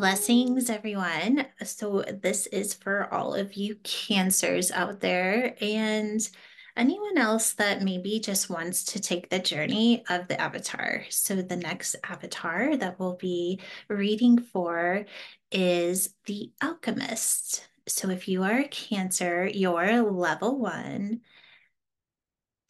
Blessings, 0.00 0.70
everyone. 0.70 1.44
So, 1.62 2.02
this 2.22 2.46
is 2.46 2.72
for 2.72 3.12
all 3.12 3.34
of 3.34 3.52
you 3.52 3.74
cancers 3.82 4.70
out 4.70 5.00
there 5.00 5.54
and 5.60 6.26
anyone 6.74 7.18
else 7.18 7.52
that 7.52 7.82
maybe 7.82 8.18
just 8.18 8.48
wants 8.48 8.82
to 8.84 8.98
take 8.98 9.28
the 9.28 9.38
journey 9.38 10.02
of 10.08 10.26
the 10.26 10.40
avatar. 10.40 11.04
So, 11.10 11.42
the 11.42 11.56
next 11.56 11.96
avatar 12.02 12.78
that 12.78 12.98
we'll 12.98 13.16
be 13.16 13.60
reading 13.88 14.38
for 14.38 15.04
is 15.52 16.14
the 16.24 16.50
alchemist. 16.62 17.68
So, 17.86 18.08
if 18.08 18.26
you 18.26 18.42
are 18.42 18.60
a 18.60 18.68
cancer, 18.68 19.46
your 19.48 20.00
level 20.00 20.58
one 20.58 21.20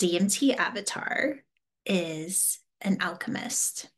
DMT 0.01 0.57
avatar 0.57 1.45
is 1.87 2.59
an 2.81 2.99
alchemist. 3.01 3.89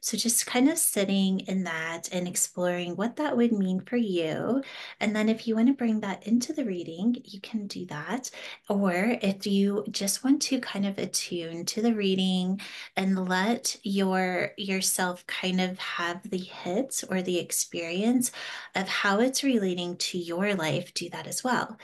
So 0.00 0.16
just 0.16 0.46
kind 0.46 0.68
of 0.68 0.78
sitting 0.78 1.40
in 1.40 1.64
that 1.64 2.08
and 2.12 2.26
exploring 2.26 2.96
what 2.96 3.16
that 3.16 3.36
would 3.36 3.52
mean 3.52 3.80
for 3.80 3.96
you. 3.96 4.62
And 5.00 5.14
then 5.14 5.28
if 5.28 5.46
you 5.46 5.56
want 5.56 5.68
to 5.68 5.74
bring 5.74 6.00
that 6.00 6.26
into 6.26 6.52
the 6.52 6.64
reading, 6.64 7.16
you 7.24 7.40
can 7.40 7.66
do 7.66 7.86
that. 7.86 8.30
Or 8.68 9.18
if 9.22 9.46
you 9.46 9.84
just 9.90 10.24
want 10.24 10.42
to 10.42 10.60
kind 10.60 10.86
of 10.86 10.98
attune 10.98 11.64
to 11.66 11.82
the 11.82 11.94
reading 11.94 12.60
and 12.96 13.28
let 13.28 13.76
your 13.82 14.52
yourself 14.56 15.26
kind 15.26 15.60
of 15.60 15.78
have 15.78 16.28
the 16.28 16.38
hits 16.38 17.04
or 17.04 17.22
the 17.22 17.38
experience 17.38 18.32
of 18.74 18.88
how 18.88 19.20
it's 19.20 19.44
relating 19.44 19.96
to 19.96 20.18
your 20.18 20.54
life, 20.54 20.94
do 20.94 21.08
that 21.10 21.26
as 21.26 21.44
well 21.44 21.78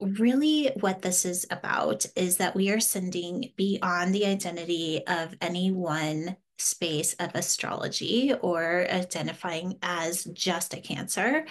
really 0.00 0.70
what 0.80 1.02
this 1.02 1.24
is 1.24 1.46
about 1.50 2.04
is 2.16 2.36
that 2.36 2.54
we 2.54 2.70
are 2.70 2.80
sending 2.80 3.52
beyond 3.56 4.14
the 4.14 4.26
identity 4.26 5.02
of 5.06 5.34
any 5.40 5.70
one 5.70 6.36
space 6.58 7.14
of 7.14 7.30
astrology 7.34 8.32
or 8.40 8.86
identifying 8.90 9.78
as 9.82 10.24
just 10.24 10.74
a 10.74 10.80
cancer 10.80 11.44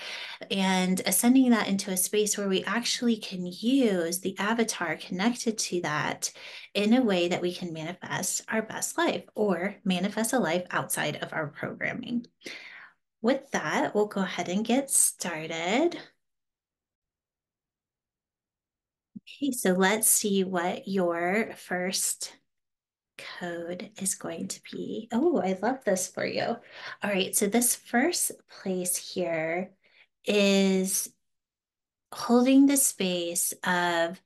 and 0.50 1.02
ascending 1.06 1.52
that 1.52 1.68
into 1.68 1.92
a 1.92 1.98
space 1.98 2.38
where 2.38 2.50
we 2.50 2.64
actually 2.64 3.18
can 3.18 3.46
use 3.46 4.20
the 4.20 4.38
avatar 4.40 4.96
connected 4.96 5.58
to 5.58 5.82
that 5.82 6.32
in 6.74 6.94
a 6.94 7.04
way 7.04 7.28
that 7.28 7.42
we 7.42 7.54
can 7.54 7.72
manifest 7.74 8.42
our 8.50 8.62
best 8.62 8.98
life 8.98 9.24
or 9.36 9.76
manifest 9.84 10.34
a 10.34 10.40
life 10.40 10.66
outside 10.72 11.18
of 11.18 11.34
our 11.34 11.48
programming. 11.48 12.26
With 13.22 13.50
that, 13.52 13.96
we'll 13.96 14.08
go 14.08 14.22
ahead 14.22 14.50
and 14.50 14.66
get 14.66 14.90
started. 14.90 15.98
Okay, 19.18 19.52
so 19.52 19.72
let's 19.72 20.08
see 20.08 20.44
what 20.44 20.88
your 20.88 21.54
first 21.58 22.36
code 23.40 23.92
is 24.00 24.16
going 24.16 24.48
to 24.50 24.62
be. 24.72 25.08
Oh, 25.12 25.40
I 25.42 25.58
love 25.62 25.84
this 25.84 26.08
for 26.08 26.26
you. 26.26 26.44
All 26.44 27.10
right, 27.10 27.36
so 27.36 27.48
this 27.48 27.76
first 27.76 28.32
place 28.62 28.96
here 29.14 29.72
is 30.26 31.10
holding 32.12 32.66
the 32.66 32.78
space 32.78 33.54
of 33.64 34.22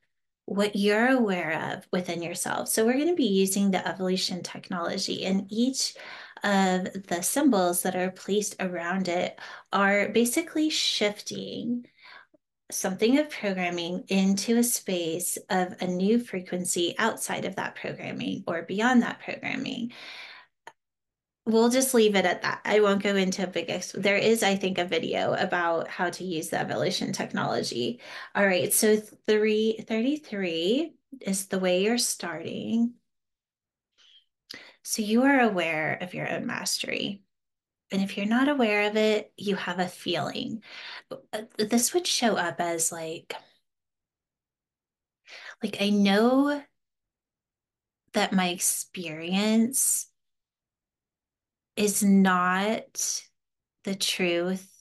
what 0.46 0.76
you're 0.76 1.10
aware 1.10 1.74
of 1.74 1.88
within 1.92 2.24
yourself. 2.24 2.70
So 2.70 2.86
we're 2.86 2.94
going 2.94 3.08
to 3.08 3.16
be 3.16 3.28
using 3.28 3.70
the 3.70 3.88
evolution 3.88 4.42
technology 4.42 5.26
and 5.26 5.46
each 5.50 5.96
of 6.44 6.88
the 7.08 7.22
symbols 7.22 7.84
that 7.84 7.96
are 7.96 8.12
placed 8.12 8.56
around 8.60 9.08
it 9.08 9.40
are 9.72 10.10
basically 10.10 10.70
shifting 10.70 11.86
something 12.72 13.18
of 13.18 13.30
programming 13.30 14.04
into 14.10 14.58
a 14.58 14.64
space 14.64 15.38
of 15.50 15.76
a 15.82 15.88
new 15.88 16.20
frequency 16.20 16.96
outside 16.98 17.46
of 17.46 17.56
that 17.56 17.76
programming 17.76 18.44
or 18.48 18.62
beyond 18.62 19.02
that 19.02 19.20
programming. 19.22 19.92
We'll 21.46 21.70
just 21.70 21.96
leave 21.96 22.16
it 22.16 22.26
at 22.26 22.44
that. 22.44 22.62
I 22.64 22.80
won't 22.80 23.02
go 23.02 23.16
into 23.16 23.44
a 23.44 23.48
big 23.48 23.70
there 23.96 24.18
is 24.18 24.44
I 24.44 24.56
think 24.56 24.78
a 24.78 24.86
video 24.86 25.34
about 25.34 25.88
how 25.88 26.12
to 26.12 26.24
use 26.24 26.50
the 26.50 26.60
evolution 26.60 27.12
technology. 27.12 28.02
All 28.36 28.46
right, 28.46 28.72
so 28.72 28.98
333 28.98 30.94
is 31.22 31.48
the 31.48 31.58
way 31.58 31.84
you're 31.84 31.98
starting. 31.98 32.94
So 34.84 35.02
you 35.02 35.24
are 35.24 35.40
aware 35.40 35.98
of 36.02 36.14
your 36.14 36.30
own 36.30 36.46
mastery. 36.46 37.24
And 37.92 38.02
if 38.02 38.18
you're 38.18 38.26
not 38.26 38.50
aware 38.50 38.88
of 38.88 38.96
it, 38.96 39.32
you 39.38 39.56
have 39.56 39.80
a 39.80 39.88
feeling. 39.88 40.62
Uh, 41.12 41.42
this 41.58 41.94
would 41.94 42.06
show 42.06 42.36
up 42.36 42.60
as 42.60 42.92
like, 42.92 43.34
like 45.64 45.78
I 45.82 45.90
know 45.90 46.64
that 48.14 48.34
my 48.34 48.50
experience 48.50 50.08
is 51.76 52.04
not 52.04 53.24
the 53.84 53.96
truth 53.96 54.79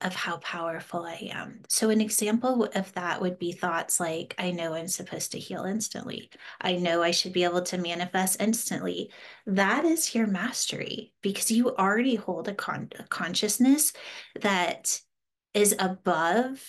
of 0.00 0.14
how 0.14 0.36
powerful 0.38 1.04
I 1.04 1.30
am. 1.32 1.62
So, 1.68 1.90
an 1.90 2.00
example 2.00 2.68
of 2.74 2.92
that 2.94 3.20
would 3.20 3.38
be 3.38 3.52
thoughts 3.52 3.98
like, 3.98 4.34
I 4.38 4.52
know 4.52 4.74
I'm 4.74 4.88
supposed 4.88 5.32
to 5.32 5.38
heal 5.38 5.64
instantly. 5.64 6.30
I 6.60 6.76
know 6.76 7.02
I 7.02 7.10
should 7.10 7.32
be 7.32 7.44
able 7.44 7.62
to 7.62 7.78
manifest 7.78 8.40
instantly. 8.40 9.10
That 9.46 9.84
is 9.84 10.14
your 10.14 10.26
mastery 10.26 11.12
because 11.20 11.50
you 11.50 11.74
already 11.74 12.14
hold 12.14 12.48
a, 12.48 12.54
con- 12.54 12.90
a 12.98 13.04
consciousness 13.04 13.92
that 14.40 15.00
is 15.52 15.74
above 15.78 16.64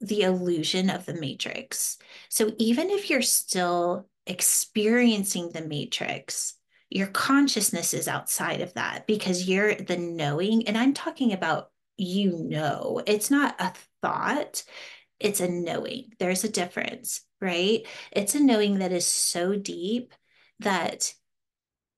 the 0.00 0.22
illusion 0.22 0.90
of 0.90 1.06
the 1.06 1.14
matrix. 1.14 1.96
So, 2.28 2.52
even 2.58 2.90
if 2.90 3.08
you're 3.08 3.22
still 3.22 4.06
experiencing 4.26 5.50
the 5.50 5.62
matrix, 5.62 6.54
your 6.90 7.06
consciousness 7.06 7.94
is 7.94 8.06
outside 8.06 8.60
of 8.60 8.74
that 8.74 9.06
because 9.06 9.48
you're 9.48 9.74
the 9.74 9.96
knowing. 9.96 10.68
And 10.68 10.76
I'm 10.76 10.92
talking 10.92 11.32
about 11.32 11.70
you 11.96 12.32
know. 12.32 13.02
It's 13.06 13.30
not 13.30 13.60
a 13.60 13.72
thought, 14.02 14.64
it's 15.18 15.40
a 15.40 15.48
knowing. 15.48 16.12
There's 16.18 16.44
a 16.44 16.48
difference, 16.48 17.22
right? 17.40 17.86
It's 18.12 18.34
a 18.34 18.40
knowing 18.40 18.78
that 18.78 18.92
is 18.92 19.06
so 19.06 19.54
deep 19.56 20.12
that 20.60 21.14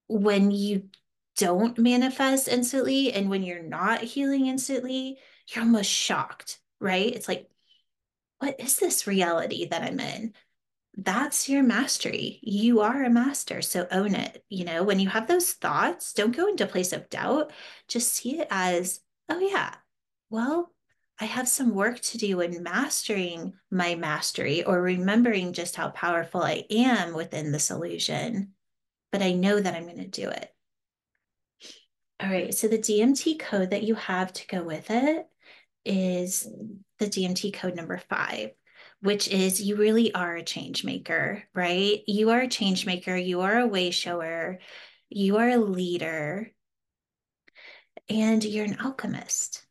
when 0.09 0.51
you 0.51 0.89
don't 1.37 1.79
manifest 1.79 2.49
instantly 2.49 3.13
and 3.13 3.31
when 3.31 3.43
you're 3.43 3.63
not 3.63 4.03
healing 4.03 4.47
instantly, 4.47 5.19
you're 5.49 5.65
almost 5.65 5.91
shocked, 5.91 6.59
right? 6.81 7.15
It's 7.15 7.29
like, 7.29 7.49
what 8.39 8.61
is 8.61 8.79
this 8.79 9.07
reality 9.07 9.69
that 9.69 9.83
I'm 9.83 10.01
in? 10.01 10.35
That's 10.97 11.49
your 11.49 11.63
mastery. 11.63 12.41
You 12.43 12.81
are 12.81 13.05
a 13.05 13.11
master, 13.11 13.63
so 13.63 13.87
own 13.91 14.15
it. 14.15 14.45
You 14.49 14.65
know, 14.65 14.83
when 14.83 14.99
you 14.99 15.09
have 15.09 15.29
those 15.29 15.53
thoughts, 15.53 16.13
don't 16.13 16.37
go 16.37 16.49
into 16.49 16.65
a 16.65 16.69
place 16.69 16.93
of 16.93 17.09
doubt. 17.09 17.53
Just 17.87 18.15
see 18.15 18.41
it 18.41 18.49
as, 18.51 19.01
oh 19.29 19.39
yeah, 19.39 19.75
well, 20.31 20.73
I 21.21 21.25
have 21.25 21.49
some 21.49 21.75
work 21.75 22.01
to 22.01 22.19
do 22.19 22.41
in 22.41 22.63
mastering 22.63 23.55
my 23.71 23.97
mastery 23.97 24.63
or 24.63 24.81
remembering 24.81 25.53
just 25.53 25.75
how 25.75 25.91
powerful 25.91 26.43
I 26.43 26.65
am 26.71 27.15
within 27.15 27.51
this 27.51 27.71
illusion, 27.71 28.53
but 29.11 29.23
I 29.23 29.33
know 29.33 29.59
that 29.59 29.75
I'm 29.75 29.85
going 29.85 29.99
to 29.99 30.07
do 30.07 30.29
it. 30.29 30.49
All 32.21 32.29
right, 32.29 32.55
so 32.55 32.69
the 32.69 32.79
DMT 32.79 33.39
code 33.39 33.71
that 33.71 33.83
you 33.83 33.95
have 33.95 34.33
to 34.33 34.47
go 34.47 34.63
with 34.63 34.91
it 34.91 35.27
is 35.85 36.49
the 36.99 37.07
DMT 37.07 37.53
code 37.55 37.75
number 37.75 37.99
five, 38.09 38.51
which 39.01 39.29
is 39.29 39.63
you 39.63 39.77
really 39.77 40.13
are 40.15 40.37
a 40.37 40.43
change 40.43 40.85
maker, 40.85 41.45
right? 41.55 42.01
You 42.07 42.31
are 42.31 42.41
a 42.41 42.49
change 42.49 42.87
maker, 42.87 43.17
you 43.17 43.41
are 43.41 43.59
a 43.59 43.67
way 43.67 43.91
shower, 43.91 44.59
you 45.09 45.39
are 45.39 45.49
a 45.49 45.59
leader, 45.59 46.53
and 48.09 48.45
you're 48.45 48.65
an 48.65 48.79
alchemist. 48.81 49.65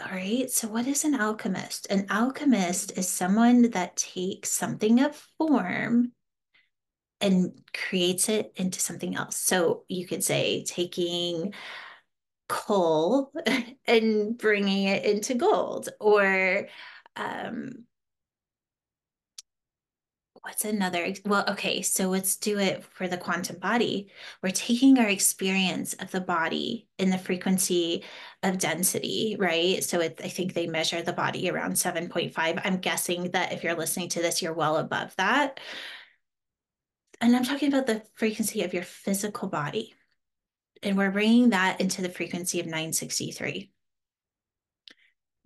All 0.00 0.12
right. 0.12 0.50
So, 0.50 0.68
what 0.68 0.86
is 0.86 1.04
an 1.04 1.14
alchemist? 1.20 1.86
An 1.90 2.06
alchemist 2.10 2.96
is 2.96 3.08
someone 3.08 3.70
that 3.70 3.96
takes 3.96 4.50
something 4.50 5.00
of 5.00 5.14
form 5.36 6.12
and 7.20 7.52
creates 7.74 8.30
it 8.30 8.52
into 8.56 8.80
something 8.80 9.14
else. 9.14 9.36
So, 9.36 9.84
you 9.88 10.06
could 10.06 10.24
say 10.24 10.64
taking 10.64 11.52
coal 12.48 13.32
and 13.86 14.38
bringing 14.38 14.84
it 14.84 15.04
into 15.04 15.34
gold, 15.34 15.90
or 16.00 16.68
um, 17.16 17.84
what's 20.50 20.64
another? 20.64 21.14
Well, 21.24 21.44
okay, 21.50 21.80
so 21.80 22.08
let's 22.08 22.34
do 22.34 22.58
it 22.58 22.82
for 22.82 23.06
the 23.06 23.16
quantum 23.16 23.58
body. 23.58 24.08
We're 24.42 24.50
taking 24.50 24.98
our 24.98 25.08
experience 25.08 25.94
of 25.94 26.10
the 26.10 26.20
body 26.20 26.88
in 26.98 27.10
the 27.10 27.18
frequency 27.18 28.02
of 28.42 28.58
density, 28.58 29.36
right? 29.38 29.82
So 29.84 30.00
it, 30.00 30.20
I 30.24 30.28
think 30.28 30.52
they 30.52 30.66
measure 30.66 31.02
the 31.02 31.12
body 31.12 31.48
around 31.48 31.74
7.5. 31.74 32.60
I'm 32.64 32.78
guessing 32.78 33.30
that 33.30 33.52
if 33.52 33.62
you're 33.62 33.76
listening 33.76 34.08
to 34.08 34.22
this, 34.22 34.42
you're 34.42 34.52
well 34.52 34.78
above 34.78 35.14
that. 35.18 35.60
And 37.20 37.36
I'm 37.36 37.44
talking 37.44 37.68
about 37.68 37.86
the 37.86 38.02
frequency 38.14 38.64
of 38.64 38.74
your 38.74 38.82
physical 38.82 39.48
body. 39.48 39.94
And 40.82 40.98
we're 40.98 41.12
bringing 41.12 41.50
that 41.50 41.80
into 41.80 42.02
the 42.02 42.08
frequency 42.08 42.58
of 42.58 42.66
963. 42.66 43.70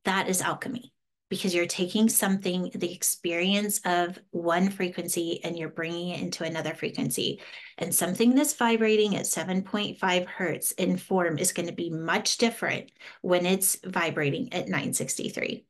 That 0.04 0.30
is 0.30 0.40
alchemy 0.40 0.93
because 1.34 1.52
you're 1.52 1.66
taking 1.66 2.08
something, 2.08 2.70
the 2.76 2.94
experience 2.94 3.80
of 3.84 4.20
one 4.30 4.70
frequency, 4.70 5.42
and 5.42 5.58
you're 5.58 5.68
bringing 5.68 6.10
it 6.10 6.20
into 6.22 6.44
another 6.44 6.74
frequency. 6.74 7.40
And 7.76 7.92
something 7.92 8.36
that's 8.36 8.54
vibrating 8.54 9.16
at 9.16 9.24
7.5 9.24 10.26
hertz 10.28 10.70
in 10.70 10.96
form 10.96 11.38
is 11.38 11.52
going 11.52 11.66
to 11.66 11.74
be 11.74 11.90
much 11.90 12.38
different 12.38 12.92
when 13.20 13.46
it's 13.46 13.80
vibrating 13.84 14.52
at 14.52 14.68
963. 14.68 15.66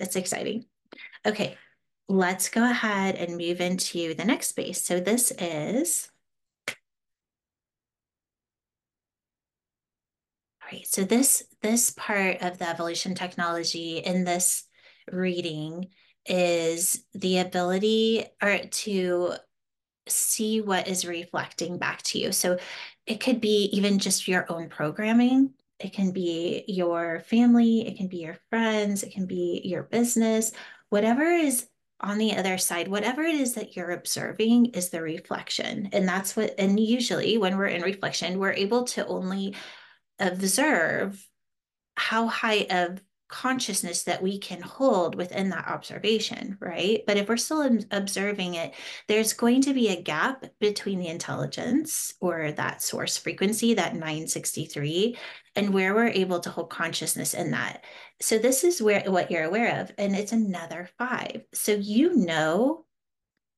That's 0.00 0.16
exciting. 0.16 0.64
Okay, 1.24 1.56
let's 2.08 2.48
go 2.48 2.68
ahead 2.68 3.14
and 3.14 3.36
move 3.36 3.60
into 3.60 4.14
the 4.14 4.24
next 4.24 4.48
space. 4.48 4.82
So 4.82 4.98
this 4.98 5.30
is 5.38 6.10
right. 10.72 10.86
So 10.86 11.04
this 11.04 11.44
this 11.60 11.90
part 11.90 12.42
of 12.42 12.58
the 12.58 12.68
evolution 12.68 13.14
technology 13.14 13.98
in 13.98 14.24
this 14.24 14.64
reading 15.10 15.88
is 16.26 17.04
the 17.14 17.38
ability 17.38 18.24
or 18.42 18.58
to 18.58 19.34
see 20.08 20.60
what 20.60 20.88
is 20.88 21.06
reflecting 21.06 21.78
back 21.78 22.02
to 22.02 22.18
you. 22.18 22.32
So 22.32 22.58
it 23.06 23.20
could 23.20 23.40
be 23.40 23.70
even 23.72 23.98
just 23.98 24.28
your 24.28 24.46
own 24.48 24.68
programming. 24.68 25.54
It 25.78 25.92
can 25.92 26.12
be 26.12 26.64
your 26.68 27.20
family, 27.26 27.86
it 27.86 27.96
can 27.96 28.06
be 28.06 28.18
your 28.18 28.38
friends, 28.50 29.02
it 29.02 29.12
can 29.12 29.26
be 29.26 29.62
your 29.64 29.82
business, 29.82 30.52
whatever 30.90 31.24
is 31.24 31.66
on 32.00 32.18
the 32.18 32.36
other 32.36 32.58
side, 32.58 32.88
whatever 32.88 33.22
it 33.22 33.34
is 33.34 33.54
that 33.54 33.76
you're 33.76 33.90
observing 33.90 34.66
is 34.66 34.90
the 34.90 35.02
reflection. 35.02 35.88
And 35.92 36.06
that's 36.06 36.36
what, 36.36 36.54
and 36.58 36.78
usually 36.78 37.36
when 37.36 37.56
we're 37.56 37.66
in 37.66 37.82
reflection, 37.82 38.38
we're 38.38 38.52
able 38.52 38.84
to 38.84 39.06
only 39.06 39.54
observe 40.18 41.26
how 41.96 42.26
high 42.26 42.66
of 42.70 43.02
consciousness 43.32 44.04
that 44.04 44.22
we 44.22 44.38
can 44.38 44.60
hold 44.60 45.14
within 45.14 45.48
that 45.48 45.66
observation, 45.66 46.58
right? 46.60 47.02
But 47.06 47.16
if 47.16 47.28
we're 47.28 47.38
still 47.38 47.78
observing 47.90 48.54
it, 48.54 48.74
there's 49.08 49.32
going 49.32 49.62
to 49.62 49.72
be 49.72 49.88
a 49.88 50.02
gap 50.02 50.44
between 50.60 50.98
the 50.98 51.08
intelligence 51.08 52.12
or 52.20 52.52
that 52.52 52.82
source 52.82 53.16
frequency, 53.16 53.72
that 53.74 53.94
963, 53.94 55.16
and 55.56 55.72
where 55.72 55.94
we're 55.94 56.08
able 56.08 56.40
to 56.40 56.50
hold 56.50 56.68
consciousness 56.68 57.32
in 57.32 57.52
that. 57.52 57.84
So 58.20 58.38
this 58.38 58.64
is 58.64 58.82
where 58.82 59.02
what 59.06 59.30
you're 59.30 59.44
aware 59.44 59.80
of, 59.80 59.90
and 59.96 60.14
it's 60.14 60.32
another 60.32 60.90
five. 60.98 61.42
So 61.54 61.72
you 61.72 62.14
know 62.14 62.84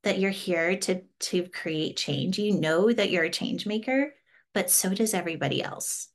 that 0.04 0.20
you're 0.20 0.30
here 0.30 0.76
to 0.76 1.02
to 1.18 1.48
create 1.48 1.96
change. 1.96 2.38
You 2.38 2.60
know 2.60 2.92
that 2.92 3.10
you're 3.10 3.24
a 3.24 3.30
change 3.30 3.66
maker, 3.66 4.14
but 4.52 4.70
so 4.70 4.94
does 4.94 5.14
everybody 5.14 5.62
else 5.64 6.08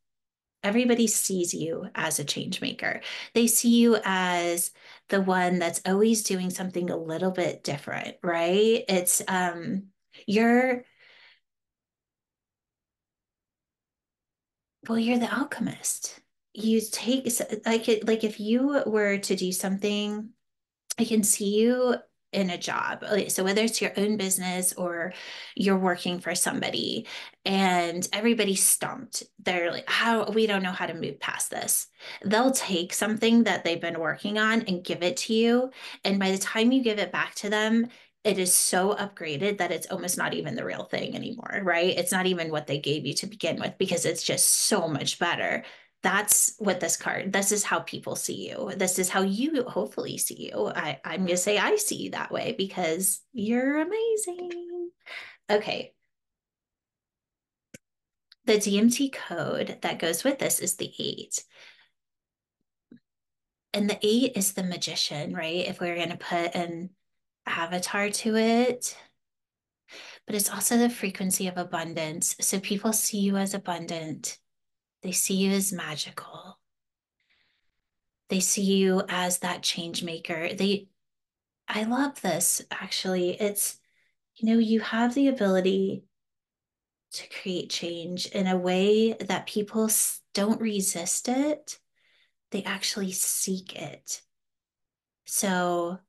everybody 0.64 1.08
sees 1.08 1.54
you 1.54 1.88
as 1.96 2.20
a 2.20 2.24
change 2.26 2.62
maker. 2.62 3.02
They 3.34 3.48
see 3.48 3.80
you 3.80 3.98
as 4.04 4.72
the 5.10 5.22
one 5.22 5.60
that's 5.60 5.82
always 5.86 6.24
doing 6.24 6.50
something 6.50 6.90
a 6.90 6.98
little 6.98 7.32
bit 7.32 7.64
different, 7.64 8.18
right? 8.24 8.84
It's 8.88 9.22
um 9.28 9.88
you're 10.28 10.84
well, 14.88 15.00
you're 15.00 15.20
the 15.20 15.34
alchemist. 15.34 16.20
You 16.54 16.82
take 16.82 17.28
like 17.66 17.88
like 18.06 18.24
if 18.24 18.40
you 18.40 18.82
were 18.86 19.18
to 19.20 19.36
do 19.36 19.52
something, 19.52 20.30
I 21.00 21.06
can 21.06 21.24
see 21.24 21.60
you 21.62 21.96
in 22.32 22.50
a 22.50 22.58
job. 22.58 23.04
So 23.30 23.44
whether 23.44 23.62
it's 23.62 23.82
your 23.82 23.92
own 23.98 24.18
business 24.18 24.74
or 24.74 25.14
you're 25.56 25.78
working 25.78 26.20
for 26.20 26.36
somebody 26.36 27.08
and 27.44 28.08
everybody's 28.14 28.64
stumped, 28.64 29.24
they're 29.40 29.72
like, 29.72 29.90
how 29.90 30.30
we 30.30 30.46
don't 30.46 30.64
know 30.64 30.72
how 30.72 30.86
to 30.86 30.94
move 30.94 31.20
past 31.20 31.50
this. 31.50 31.88
They'll 32.24 32.52
take 32.52 32.94
something 32.94 33.44
that 33.44 33.64
they've 33.64 33.82
been 33.82 34.00
working 34.00 34.38
on 34.38 34.62
and 34.62 34.84
give 34.84 35.02
it 35.02 35.18
to 35.18 35.34
you. 35.34 35.72
And 36.04 36.20
by 36.20 36.32
the 36.32 36.38
time 36.38 36.72
you 36.72 36.84
give 36.84 37.00
it 37.00 37.12
back 37.12 37.36
to 37.36 37.50
them, 37.50 37.88
it 38.24 38.38
is 38.38 38.54
so 38.54 38.96
upgraded 38.96 39.58
that 39.58 39.72
it's 39.72 39.88
almost 39.88 40.18
not 40.18 40.34
even 40.34 40.56
the 40.56 40.66
real 40.66 40.84
thing 40.84 41.16
anymore, 41.16 41.62
right? 41.64 41.98
It's 41.98 42.12
not 42.12 42.26
even 42.26 42.52
what 42.52 42.68
they 42.68 42.78
gave 42.78 43.06
you 43.06 43.14
to 43.16 43.28
begin 43.28 43.60
with 43.60 43.78
because 43.78 44.06
it's 44.06 44.24
just 44.24 44.50
so 44.50 44.88
much 44.88 45.20
better 45.20 45.64
that's 46.02 46.56
what 46.60 46.80
this 46.80 46.96
card 46.96 47.34
this 47.34 47.52
is 47.52 47.64
how 47.64 47.80
people 47.80 48.16
see 48.16 48.50
you. 48.50 48.72
This 48.76 49.00
is 49.00 49.10
how 49.10 49.22
you 49.22 49.64
hopefully 49.64 50.18
see 50.18 50.52
you. 50.52 50.72
I, 50.74 51.00
i'm 51.04 51.22
going 51.22 51.30
to 51.30 51.38
say 51.38 51.58
i 51.58 51.76
see 51.76 51.96
you 51.96 52.12
that 52.12 52.32
way 52.32 52.56
because 52.58 53.22
you're 53.34 53.82
amazing. 53.82 54.92
Okay. 55.50 55.94
The 58.46 58.54
dmt 58.54 59.14
code 59.14 59.80
that 59.82 60.00
goes 60.00 60.24
with 60.24 60.40
this 60.40 60.60
is 60.60 60.76
the 60.76 60.92
eight. 61.00 61.44
And 63.74 63.90
the 63.90 64.00
eight 64.02 64.34
is 64.36 64.54
the 64.54 64.64
magician 64.64 65.34
right? 65.34 65.68
If 65.68 65.80
we're 65.82 65.96
going 65.96 66.10
to 66.10 66.18
put 66.18 66.56
an 66.56 66.92
avatar 67.46 68.10
to 68.10 68.36
it. 68.38 68.96
But 70.26 70.36
it's 70.36 70.50
also 70.50 70.78
the 70.78 70.90
frequency 70.90 71.48
of 71.48 71.58
abundance. 71.58 72.36
So 72.40 72.60
people 72.60 72.94
see 72.94 73.20
you 73.20 73.38
as 73.38 73.56
abundant 73.56 74.38
they 75.02 75.12
see 75.12 75.36
you 75.36 75.52
as 75.52 75.72
magical. 75.72 76.60
They 78.30 78.40
see 78.40 78.64
you 78.64 79.02
as 79.10 79.40
that 79.40 79.64
change 79.64 80.04
maker. 80.04 80.54
They, 80.54 80.90
I 81.68 81.84
love 81.84 82.22
this 82.22 82.62
actually. 82.70 83.32
It's, 83.42 83.80
you 84.36 84.50
know, 84.50 84.60
you 84.60 84.80
have 84.82 85.16
the 85.16 85.28
ability 85.28 86.04
to 87.12 87.28
create 87.42 87.70
change 87.70 88.28
in 88.28 88.48
a 88.48 88.58
way 88.58 89.14
that 89.14 89.48
people 89.48 89.90
don't 90.34 90.62
resist 90.62 91.28
it, 91.28 91.80
they 92.52 92.64
actually 92.64 93.12
seek 93.12 93.76
it. 93.76 94.22
So 95.26 96.00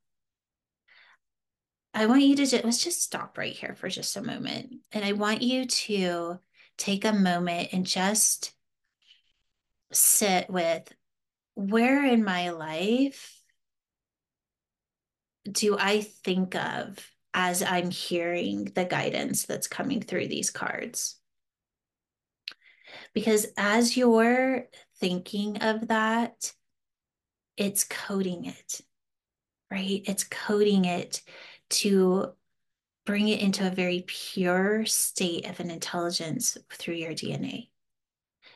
I 1.93 2.05
want 2.05 2.21
you 2.21 2.35
to 2.35 2.45
just, 2.45 2.63
let's 2.63 2.83
just 2.83 3.01
stop 3.01 3.37
right 3.37 3.53
here 3.53 3.75
for 3.75 3.89
just 3.89 4.15
a 4.15 4.21
moment. 4.21 4.75
And 4.91 5.03
I 5.03 5.11
want 5.13 5.41
you 5.41 5.65
to 5.65 6.39
take 6.77 7.03
a 7.03 7.13
moment 7.13 7.69
and 7.73 7.85
just 7.85 8.53
sit 9.91 10.49
with 10.49 10.91
where 11.55 12.05
in 12.05 12.23
my 12.23 12.49
life 12.49 13.41
do 15.49 15.77
I 15.77 16.01
think 16.01 16.55
of 16.55 16.97
as 17.33 17.63
I'm 17.63 17.89
hearing 17.89 18.65
the 18.75 18.85
guidance 18.85 19.45
that's 19.45 19.67
coming 19.67 20.01
through 20.01 20.27
these 20.27 20.49
cards? 20.51 21.17
Because 23.13 23.47
as 23.57 23.97
you're 23.97 24.67
thinking 24.99 25.57
of 25.57 25.87
that, 25.87 26.53
it's 27.57 27.83
coding 27.83 28.45
it, 28.45 28.81
right? 29.69 30.01
It's 30.05 30.23
coding 30.23 30.85
it 30.85 31.21
to 31.71 32.33
bring 33.05 33.27
it 33.27 33.41
into 33.41 33.65
a 33.65 33.71
very 33.71 34.03
pure 34.07 34.85
state 34.85 35.47
of 35.49 35.59
an 35.59 35.71
intelligence 35.71 36.57
through 36.71 36.95
your 36.95 37.13
DNA. 37.13 37.69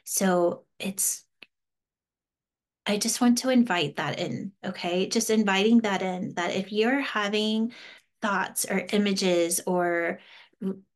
So 0.03 0.63
it's 0.79 1.24
I 2.87 2.97
just 2.97 3.19
want 3.21 3.39
to 3.39 3.49
invite 3.49 3.95
that 3.95 4.19
in, 4.19 4.51
okay? 4.63 5.07
Just 5.07 5.29
inviting 5.29 5.79
that 5.79 6.01
in 6.01 6.33
that 6.35 6.55
if 6.55 6.71
you're 6.71 6.99
having 6.99 7.73
thoughts 8.21 8.65
or 8.69 8.85
images 8.91 9.61
or 9.65 10.19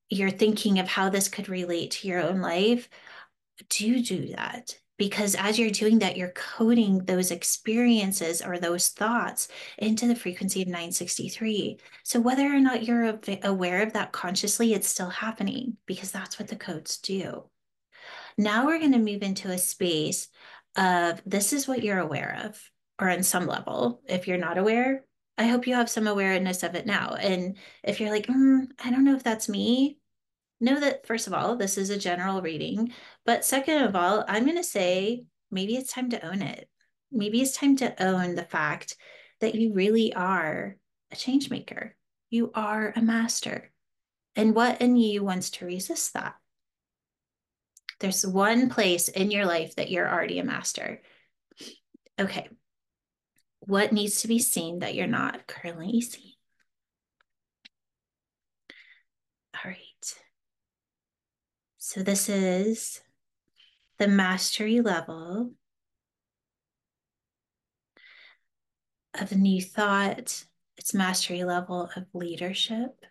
you're 0.09 0.29
thinking 0.29 0.79
of 0.79 0.87
how 0.87 1.09
this 1.09 1.27
could 1.27 1.49
relate 1.49 1.91
to 1.91 2.07
your 2.07 2.21
own 2.21 2.41
life, 2.41 2.89
do 3.69 4.03
do 4.03 4.27
that. 4.35 4.77
Because 4.97 5.33
as 5.35 5.57
you're 5.57 5.69
doing 5.69 5.99
that, 5.99 6.17
you're 6.17 6.33
coding 6.33 7.05
those 7.05 7.31
experiences 7.31 8.41
or 8.41 8.59
those 8.59 8.89
thoughts 8.89 9.47
into 9.77 10.07
the 10.07 10.15
frequency 10.15 10.61
of 10.61 10.67
963. 10.67 11.79
So 12.03 12.19
whether 12.19 12.45
or 12.45 12.59
not 12.59 12.83
you're 12.83 13.17
aware 13.43 13.81
of 13.81 13.93
that 13.93 14.11
consciously, 14.11 14.73
it's 14.73 14.89
still 14.89 15.09
happening 15.09 15.77
because 15.85 16.11
that's 16.11 16.37
what 16.37 16.49
the 16.49 16.57
codes 16.57 16.97
do. 16.97 17.45
Now 18.37 18.65
we're 18.65 18.79
going 18.79 18.91
to 18.91 18.99
move 18.99 19.23
into 19.23 19.51
a 19.51 19.57
space 19.57 20.27
of 20.75 21.21
this 21.25 21.53
is 21.53 21.67
what 21.67 21.83
you're 21.83 21.99
aware 21.99 22.41
of, 22.45 22.61
or 22.99 23.09
on 23.09 23.23
some 23.23 23.47
level. 23.47 24.01
If 24.07 24.27
you're 24.27 24.37
not 24.37 24.57
aware, 24.57 25.03
I 25.37 25.47
hope 25.47 25.67
you 25.67 25.75
have 25.75 25.89
some 25.89 26.07
awareness 26.07 26.63
of 26.63 26.75
it 26.75 26.85
now. 26.85 27.15
And 27.15 27.57
if 27.83 27.99
you're 27.99 28.11
like, 28.11 28.27
mm, 28.27 28.67
I 28.83 28.91
don't 28.91 29.05
know 29.05 29.15
if 29.15 29.23
that's 29.23 29.49
me, 29.49 29.97
know 30.59 30.79
that 30.79 31.07
first 31.07 31.27
of 31.27 31.33
all, 31.33 31.55
this 31.55 31.77
is 31.77 31.89
a 31.89 31.97
general 31.97 32.41
reading. 32.41 32.91
But 33.25 33.45
second 33.45 33.83
of 33.83 33.95
all, 33.95 34.25
I'm 34.27 34.43
going 34.43 34.57
to 34.57 34.63
say 34.63 35.23
maybe 35.51 35.75
it's 35.75 35.93
time 35.93 36.09
to 36.09 36.25
own 36.25 36.41
it. 36.41 36.67
Maybe 37.11 37.41
it's 37.41 37.55
time 37.55 37.75
to 37.77 38.03
own 38.03 38.35
the 38.35 38.43
fact 38.43 38.95
that 39.39 39.55
you 39.55 39.73
really 39.73 40.13
are 40.13 40.75
a 41.11 41.15
change 41.15 41.49
maker. 41.49 41.95
You 42.29 42.51
are 42.53 42.93
a 42.95 43.01
master. 43.01 43.71
And 44.35 44.53
what 44.53 44.81
in 44.81 44.95
you 44.95 45.23
wants 45.23 45.49
to 45.51 45.65
resist 45.65 46.13
that? 46.13 46.35
There's 47.99 48.25
one 48.25 48.69
place 48.69 49.09
in 49.09 49.31
your 49.31 49.45
life 49.45 49.75
that 49.75 49.89
you're 49.89 50.09
already 50.09 50.39
a 50.39 50.43
master. 50.43 51.01
Okay. 52.19 52.49
What 53.61 53.91
needs 53.91 54.21
to 54.21 54.27
be 54.27 54.39
seen 54.39 54.79
that 54.79 54.95
you're 54.95 55.07
not 55.07 55.47
currently 55.47 56.01
seeing? 56.01 56.33
All 59.53 59.71
right. 59.71 60.13
So 61.77 62.03
this 62.03 62.29
is 62.29 63.01
the 63.97 64.07
mastery 64.07 64.81
level. 64.81 65.51
of 69.19 69.35
new 69.35 69.61
thought, 69.61 70.45
it's 70.77 70.93
mastery 70.93 71.43
level 71.43 71.89
of 71.95 72.05
leadership, 72.13 73.05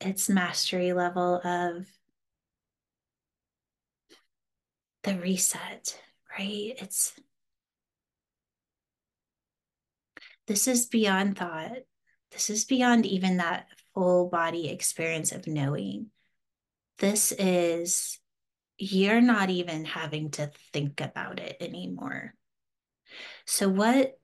it's 0.00 0.28
mastery 0.28 0.92
level 0.92 1.40
of 1.44 1.86
the 5.02 5.18
reset, 5.18 6.00
right? 6.38 6.74
It's 6.78 7.14
this 10.46 10.66
is 10.66 10.86
beyond 10.86 11.38
thought. 11.38 11.78
This 12.32 12.50
is 12.50 12.64
beyond 12.64 13.06
even 13.06 13.36
that 13.36 13.68
full 13.94 14.28
body 14.28 14.68
experience 14.68 15.32
of 15.32 15.46
knowing. 15.46 16.06
This 16.98 17.32
is, 17.32 18.18
you're 18.76 19.20
not 19.20 19.50
even 19.50 19.84
having 19.84 20.30
to 20.32 20.50
think 20.72 21.00
about 21.00 21.38
it 21.38 21.56
anymore. 21.60 22.34
So, 23.46 23.68
what 23.68 24.18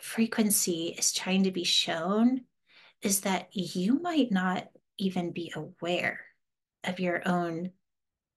frequency 0.00 0.94
is 0.98 1.12
trying 1.12 1.44
to 1.44 1.50
be 1.50 1.64
shown 1.64 2.42
is 3.02 3.20
that 3.20 3.48
you 3.52 4.00
might 4.00 4.30
not 4.32 4.68
even 4.98 5.32
be 5.32 5.52
aware 5.54 6.20
of 6.84 7.00
your 7.00 7.22
own 7.26 7.70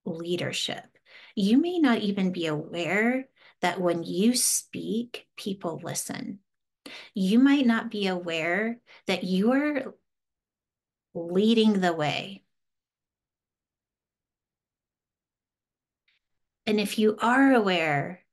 leadership. 0.06 0.93
You 1.36 1.58
may 1.58 1.80
not 1.80 2.00
even 2.00 2.32
be 2.32 2.48
aware 2.48 3.28
that 3.62 3.82
when 3.82 4.04
you 4.04 4.36
speak, 4.36 5.28
people 5.36 5.82
listen. 5.84 6.40
You 7.14 7.40
might 7.40 7.66
not 7.66 7.90
be 7.90 8.08
aware 8.08 8.78
that 9.08 9.24
you're 9.24 9.96
leading 11.14 11.80
the 11.80 11.94
way. 11.94 12.44
And 16.66 16.80
if 16.80 16.98
you 16.98 17.18
are 17.20 17.54
aware, 17.54 18.24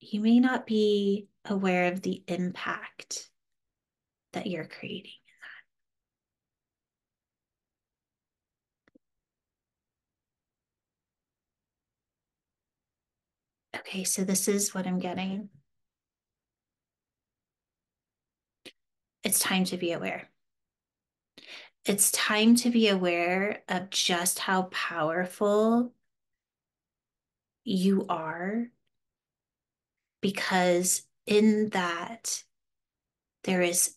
you 0.00 0.20
may 0.20 0.40
not 0.40 0.66
be 0.66 1.28
aware 1.44 1.92
of 1.92 2.02
the 2.02 2.22
impact 2.28 3.28
that 4.32 4.46
you're 4.46 4.66
creating 4.66 5.12
Okay, 13.86 14.04
so 14.04 14.24
this 14.24 14.48
is 14.48 14.74
what 14.74 14.86
I'm 14.86 14.98
getting. 14.98 15.50
It's 19.22 19.40
time 19.40 19.64
to 19.64 19.76
be 19.76 19.92
aware. 19.92 20.28
It's 21.84 22.10
time 22.10 22.56
to 22.56 22.70
be 22.70 22.88
aware 22.88 23.62
of 23.68 23.90
just 23.90 24.38
how 24.38 24.62
powerful 24.64 25.92
you 27.64 28.06
are 28.08 28.68
because 30.22 31.02
in 31.26 31.68
that 31.70 32.42
there 33.44 33.60
is 33.60 33.96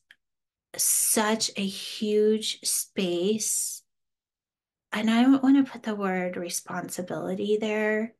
such 0.75 1.51
a 1.56 1.65
huge 1.65 2.60
space 2.62 3.84
and 4.91 5.10
I 5.10 5.22
don't 5.22 5.44
want 5.44 5.65
to 5.65 5.72
put 5.72 5.84
the 5.84 5.96
word 5.96 6.38
responsibility 6.38 7.58
there, 7.60 8.13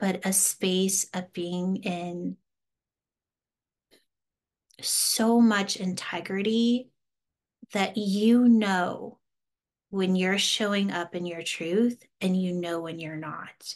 but 0.00 0.24
a 0.24 0.32
space 0.32 1.06
of 1.12 1.30
being 1.34 1.76
in 1.76 2.38
so 4.80 5.40
much 5.40 5.76
integrity 5.76 6.88
that 7.74 7.98
you 7.98 8.48
know 8.48 9.18
when 9.90 10.16
you're 10.16 10.38
showing 10.38 10.90
up 10.90 11.14
in 11.14 11.26
your 11.26 11.42
truth 11.42 12.02
and 12.20 12.40
you 12.40 12.54
know 12.54 12.80
when 12.80 12.98
you're 12.98 13.16
not. 13.16 13.74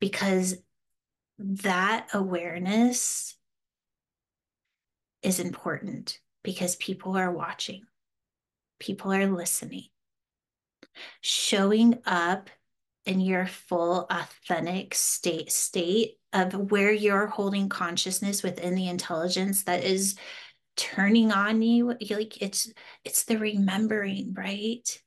Because 0.00 0.56
that 1.38 2.08
awareness 2.12 3.36
is 5.22 5.38
important 5.38 6.18
because 6.42 6.74
people 6.76 7.16
are 7.16 7.30
watching, 7.30 7.84
people 8.80 9.12
are 9.12 9.28
listening. 9.28 9.84
Showing 11.20 11.98
up 12.04 12.50
in 13.06 13.20
your 13.20 13.46
full 13.46 14.06
authentic 14.10 14.94
state 14.94 15.50
state 15.50 16.18
of 16.32 16.70
where 16.70 16.92
you're 16.92 17.26
holding 17.26 17.68
consciousness 17.68 18.42
within 18.42 18.74
the 18.74 18.88
intelligence 18.88 19.64
that 19.64 19.84
is 19.84 20.16
turning 20.76 21.32
on 21.32 21.60
you 21.62 21.94
like 22.10 22.40
it's 22.40 22.72
it's 23.04 23.24
the 23.24 23.38
remembering 23.38 24.34
right? 24.36 25.02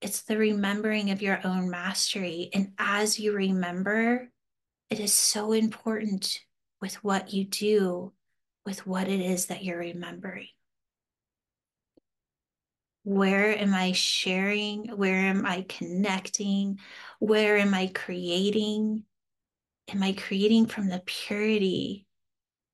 It's 0.00 0.22
the 0.22 0.36
remembering 0.38 1.10
of 1.10 1.22
your 1.22 1.40
own 1.44 1.70
mastery. 1.70 2.50
And 2.54 2.72
as 2.78 3.18
you 3.18 3.32
remember 3.32 4.28
it 4.90 5.00
is 5.00 5.12
so 5.12 5.52
important 5.52 6.40
with 6.80 7.02
what 7.04 7.32
you 7.32 7.44
do 7.44 8.12
with 8.64 8.86
what 8.86 9.08
it 9.08 9.20
is 9.20 9.46
that 9.46 9.64
you're 9.64 9.78
remembering 9.78 10.48
where 13.08 13.56
am 13.56 13.72
I 13.72 13.92
sharing? 13.92 14.88
Where 14.88 15.16
am 15.16 15.46
I 15.46 15.64
connecting? 15.66 16.78
Where 17.20 17.56
am 17.56 17.72
I 17.72 17.90
creating? 17.94 19.04
Am 19.88 20.02
I 20.02 20.12
creating 20.12 20.66
from 20.66 20.90
the 20.90 21.02
purity 21.06 22.06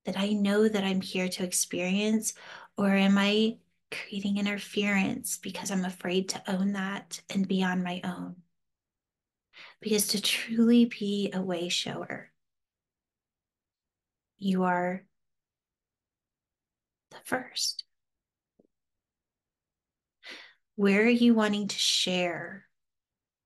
that 0.07 0.19
I 0.19 0.31
know 0.31 0.69
that 0.69 0.83
I'm 0.83 1.01
here 1.01 1.29
to 1.29 1.45
experience? 1.45 2.35
Or 2.77 2.91
am 2.91 3.17
I 3.17 3.59
creating 3.93 4.39
interference 4.39 5.39
because 5.39 5.71
I'm 5.71 5.85
afraid 5.85 6.31
to 6.31 6.43
own 6.51 6.73
that 6.73 7.21
and 7.31 7.47
be 7.47 7.63
on 7.63 7.85
my 7.85 8.01
own? 8.03 8.35
Because 9.81 10.09
to 10.09 10.21
truly 10.21 10.87
be 10.87 11.31
a 11.33 11.41
way 11.41 11.69
shower, 11.69 12.33
you 14.39 14.65
are 14.65 15.05
the 17.13 17.19
first. 17.23 17.84
Where 20.77 21.03
are 21.05 21.09
you 21.09 21.35
wanting 21.35 21.69
to 21.69 21.79
share 21.79 22.67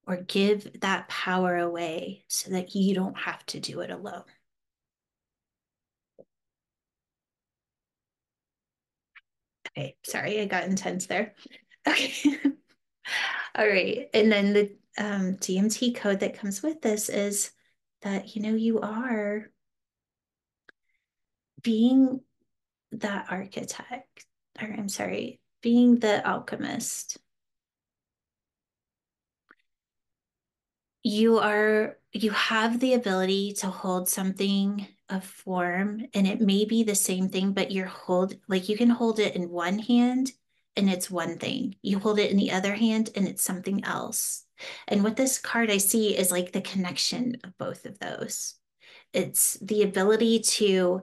or 0.07 0.17
give 0.17 0.81
that 0.81 1.09
power 1.09 1.57
away 1.57 2.25
so 2.29 2.51
that 2.51 2.75
you 2.75 2.95
don't 2.95 3.19
have 3.19 3.45
to 3.47 3.61
do 3.61 3.81
it 3.81 3.91
alone? 3.91 4.25
Okay, 9.77 9.97
sorry, 10.05 10.41
I 10.41 10.47
got 10.47 10.65
intense 10.65 11.07
there. 11.07 11.35
Okay. 11.87 12.13
All 13.55 13.67
right. 13.67 14.09
And 14.15 14.31
then 14.31 14.53
the 14.53 14.77
um, 14.99 15.37
DMT 15.37 15.95
code 15.95 16.21
that 16.21 16.39
comes 16.39 16.63
with 16.63 16.81
this 16.83 17.09
is 17.09 17.51
that, 18.03 18.35
you 18.37 18.43
know, 18.43 18.55
you 18.55 18.81
are 18.81 19.51
being 21.63 22.21
that 22.93 23.27
architect, 23.31 24.27
or 24.61 24.69
I'm 24.69 24.89
sorry, 24.89 25.41
being 25.61 25.99
the 25.99 26.27
alchemist. 26.27 27.19
You 31.03 31.39
are, 31.39 31.97
you 32.13 32.31
have 32.31 32.81
the 32.81 32.95
ability 32.95 33.53
to 33.55 33.69
hold 33.69 34.09
something 34.09 34.87
of 35.09 35.25
form 35.25 36.05
and 36.13 36.27
it 36.27 36.41
may 36.41 36.65
be 36.65 36.83
the 36.83 36.95
same 36.95 37.29
thing, 37.29 37.53
but 37.53 37.73
you're 37.73 37.87
hold, 37.87 38.35
like 38.47 38.69
you 38.69 38.77
can 38.77 38.91
hold 38.91 39.19
it 39.19 39.35
in 39.35 39.49
one 39.49 39.79
hand 39.79 40.33
and 40.77 40.91
it's 40.91 41.11
one 41.11 41.39
thing. 41.39 41.77
You 41.83 41.99
hold 41.99 42.19
it 42.19 42.31
in 42.31 42.37
the 42.37 42.53
other 42.53 42.75
hand 42.75 43.11
and 43.15 43.27
it's 43.27 43.43
something 43.43 43.85
else. 43.85 44.45
And 44.87 45.03
what 45.03 45.17
this 45.17 45.39
card 45.39 45.71
I 45.71 45.79
see 45.79 46.17
is 46.17 46.31
like 46.31 46.53
the 46.53 46.61
connection 46.61 47.39
of 47.45 47.57
both 47.59 47.85
of 47.85 47.99
those. 47.99 48.55
It's 49.13 49.55
the 49.55 49.83
ability 49.83 50.41
to 50.41 51.03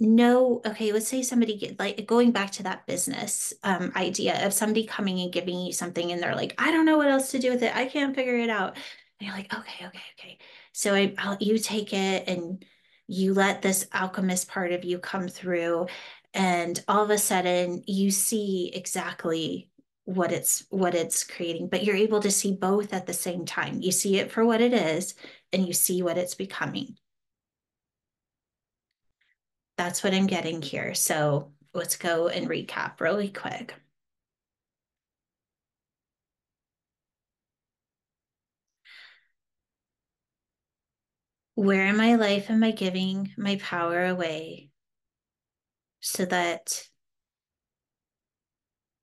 know, 0.00 0.60
okay, 0.66 0.92
let's 0.92 1.08
say 1.08 1.22
somebody 1.22 1.56
get 1.56 1.78
like 1.78 2.06
going 2.06 2.32
back 2.32 2.50
to 2.52 2.64
that 2.64 2.86
business 2.86 3.54
um, 3.62 3.92
idea 3.96 4.44
of 4.44 4.52
somebody 4.52 4.84
coming 4.84 5.20
and 5.20 5.32
giving 5.32 5.58
you 5.60 5.72
something 5.72 6.10
and 6.10 6.22
they're 6.22 6.34
like, 6.34 6.54
I 6.58 6.70
don't 6.70 6.84
know 6.84 6.98
what 6.98 7.08
else 7.08 7.30
to 7.30 7.38
do 7.38 7.50
with 7.50 7.62
it. 7.62 7.74
I 7.74 7.86
can't 7.86 8.14
figure 8.14 8.36
it 8.36 8.50
out. 8.50 8.76
And 9.20 9.28
you're 9.28 9.36
like, 9.36 9.54
okay, 9.54 9.86
okay, 9.86 10.02
okay. 10.18 10.38
So 10.72 10.94
I, 10.94 11.14
I'll, 11.18 11.36
you 11.40 11.58
take 11.58 11.92
it 11.92 12.28
and 12.28 12.64
you 13.06 13.34
let 13.34 13.62
this 13.62 13.86
alchemist 13.92 14.48
part 14.48 14.72
of 14.72 14.84
you 14.84 14.98
come 14.98 15.28
through 15.28 15.86
and 16.32 16.82
all 16.88 17.04
of 17.04 17.10
a 17.10 17.18
sudden 17.18 17.82
you 17.86 18.10
see 18.10 18.72
exactly 18.74 19.70
what 20.04 20.32
it's 20.32 20.64
what 20.68 20.94
it's 20.94 21.24
creating 21.24 21.68
but 21.68 21.84
you're 21.84 21.96
able 21.96 22.20
to 22.20 22.30
see 22.30 22.52
both 22.52 22.92
at 22.92 23.06
the 23.06 23.12
same 23.12 23.46
time 23.46 23.80
you 23.80 23.92
see 23.92 24.18
it 24.18 24.30
for 24.30 24.44
what 24.44 24.60
it 24.60 24.74
is 24.74 25.14
and 25.52 25.66
you 25.66 25.72
see 25.72 26.02
what 26.02 26.18
it's 26.18 26.34
becoming 26.34 26.96
that's 29.76 30.02
what 30.02 30.14
i'm 30.14 30.26
getting 30.26 30.62
here 30.62 30.94
so 30.94 31.52
let's 31.72 31.96
go 31.96 32.28
and 32.28 32.48
recap 32.48 33.00
really 33.00 33.28
quick 33.28 33.74
where 41.54 41.86
in 41.86 41.96
my 41.96 42.14
life 42.14 42.50
am 42.50 42.62
i 42.62 42.70
giving 42.70 43.32
my 43.36 43.56
power 43.56 44.06
away 44.06 44.70
so 46.00 46.24
that 46.26 46.86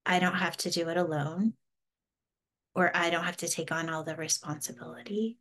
I 0.05 0.19
don't 0.19 0.35
have 0.35 0.57
to 0.57 0.69
do 0.69 0.87
it 0.89 0.97
alone 0.97 1.53
or 2.75 2.95
I 2.95 3.09
don't 3.09 3.23
have 3.23 3.37
to 3.37 3.47
take 3.47 3.71
on 3.71 3.89
all 3.89 4.03
the 4.03 4.15
responsibility. 4.15 5.39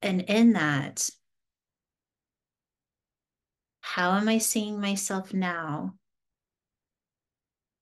And 0.00 0.22
in 0.22 0.52
that, 0.52 1.08
how 3.82 4.12
am 4.12 4.28
I 4.28 4.38
seeing 4.38 4.80
myself 4.80 5.34
now? 5.34 5.94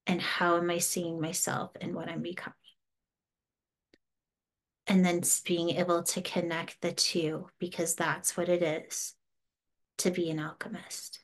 And 0.06 0.20
how 0.20 0.56
am 0.56 0.70
I 0.70 0.78
seeing 0.78 1.20
myself 1.20 1.70
and 1.80 1.94
what 1.94 2.08
I'm 2.08 2.22
becoming? 2.22 2.54
And 4.86 5.04
then 5.04 5.22
being 5.44 5.70
able 5.70 6.02
to 6.02 6.22
connect 6.22 6.80
the 6.80 6.90
two 6.90 7.46
because 7.60 7.94
that's 7.94 8.36
what 8.36 8.48
it 8.48 8.62
is 8.62 9.14
to 9.98 10.10
be 10.10 10.30
an 10.30 10.40
alchemist 10.40 11.20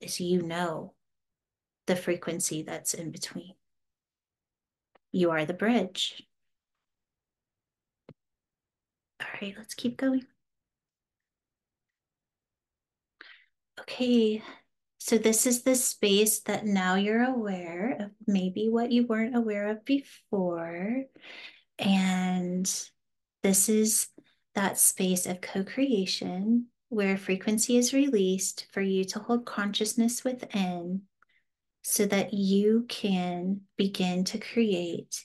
is 0.00 0.20
you 0.20 0.42
know 0.42 0.92
the 1.86 1.96
frequency 1.96 2.62
that's 2.62 2.94
in 2.94 3.10
between. 3.10 3.54
You 5.12 5.30
are 5.30 5.46
the 5.46 5.54
bridge. 5.54 6.22
All 9.20 9.28
right, 9.40 9.54
let's 9.56 9.74
keep 9.74 9.96
going. 9.96 10.26
Okay, 13.80 14.42
so 14.98 15.18
this 15.18 15.46
is 15.46 15.62
the 15.62 15.74
space 15.74 16.40
that 16.40 16.66
now 16.66 16.96
you're 16.96 17.24
aware 17.24 17.96
of 18.00 18.10
maybe 18.26 18.68
what 18.68 18.90
you 18.90 19.06
weren't 19.06 19.36
aware 19.36 19.68
of 19.68 19.84
before. 19.84 21.04
And 21.78 22.70
this 23.42 23.68
is 23.68 24.08
that 24.54 24.78
space 24.78 25.26
of 25.26 25.40
co 25.40 25.62
creation 25.62 26.66
where 26.88 27.16
frequency 27.16 27.76
is 27.76 27.92
released 27.92 28.66
for 28.72 28.80
you 28.80 29.04
to 29.04 29.18
hold 29.20 29.46
consciousness 29.46 30.24
within 30.24 31.02
so 31.82 32.06
that 32.06 32.34
you 32.34 32.84
can 32.88 33.60
begin 33.76 34.24
to 34.24 34.38
create 34.38 35.24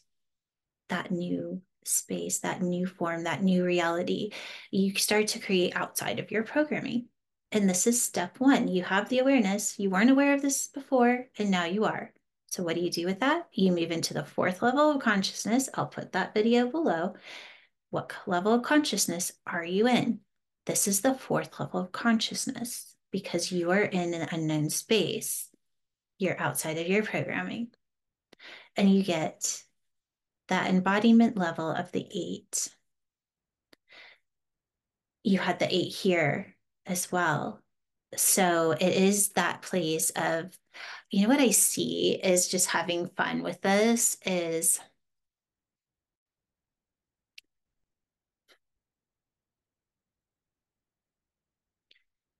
that 0.89 1.11
new 1.11 1.61
space, 1.85 2.39
that 2.39 2.61
new 2.61 2.85
form, 2.85 3.23
that 3.23 3.41
new 3.41 3.65
reality. 3.65 4.31
You 4.71 4.95
start 4.95 5.27
to 5.29 5.39
create 5.39 5.75
outside 5.75 6.19
of 6.19 6.31
your 6.31 6.43
programming. 6.43 7.07
And 7.53 7.69
this 7.69 7.85
is 7.85 8.01
step 8.01 8.39
one. 8.39 8.67
You 8.67 8.81
have 8.81 9.09
the 9.09 9.19
awareness. 9.19 9.77
You 9.77 9.91
weren't 9.91 10.09
aware 10.09 10.33
of 10.33 10.41
this 10.41 10.67
before, 10.69 11.27
and 11.37 11.51
now 11.51 11.65
you 11.65 11.85
are. 11.85 12.11
So, 12.47 12.63
what 12.63 12.73
do 12.73 12.81
you 12.81 12.89
do 12.89 13.05
with 13.05 13.19
that? 13.19 13.47
You 13.53 13.71
move 13.71 13.91
into 13.91 14.15
the 14.15 14.25
fourth 14.25 14.63
level 14.63 14.89
of 14.89 14.99
consciousness. 15.03 15.69
I'll 15.75 15.85
put 15.85 16.13
that 16.13 16.33
video 16.33 16.67
below. 16.67 17.13
What 17.91 18.11
level 18.25 18.53
of 18.53 18.63
consciousness 18.63 19.33
are 19.45 19.63
you 19.63 19.87
in? 19.87 20.21
This 20.65 20.87
is 20.87 21.01
the 21.01 21.13
fourth 21.13 21.59
level 21.59 21.79
of 21.81 21.91
consciousness 21.91 22.95
because 23.11 23.51
you 23.51 23.69
are 23.69 23.83
in 23.83 24.15
an 24.15 24.29
unknown 24.31 24.71
space. 24.71 25.47
You're 26.17 26.41
outside 26.41 26.79
of 26.79 26.87
your 26.87 27.03
programming. 27.03 27.67
And 28.75 28.91
you 28.91 29.03
get 29.03 29.61
that 30.47 30.71
embodiment 30.71 31.37
level 31.37 31.69
of 31.69 31.91
the 31.91 32.07
eight. 32.11 32.69
You 35.21 35.37
had 35.37 35.59
the 35.59 35.71
eight 35.71 35.93
here 35.93 36.52
as 36.85 37.11
well. 37.11 37.61
So 38.15 38.71
it 38.71 38.93
is 38.93 39.29
that 39.29 39.61
place 39.61 40.11
of, 40.11 40.57
you 41.09 41.23
know, 41.23 41.29
what 41.29 41.39
I 41.39 41.51
see 41.51 42.19
is 42.23 42.47
just 42.47 42.67
having 42.67 43.07
fun 43.07 43.41
with 43.43 43.61
this 43.61 44.17
is 44.25 44.79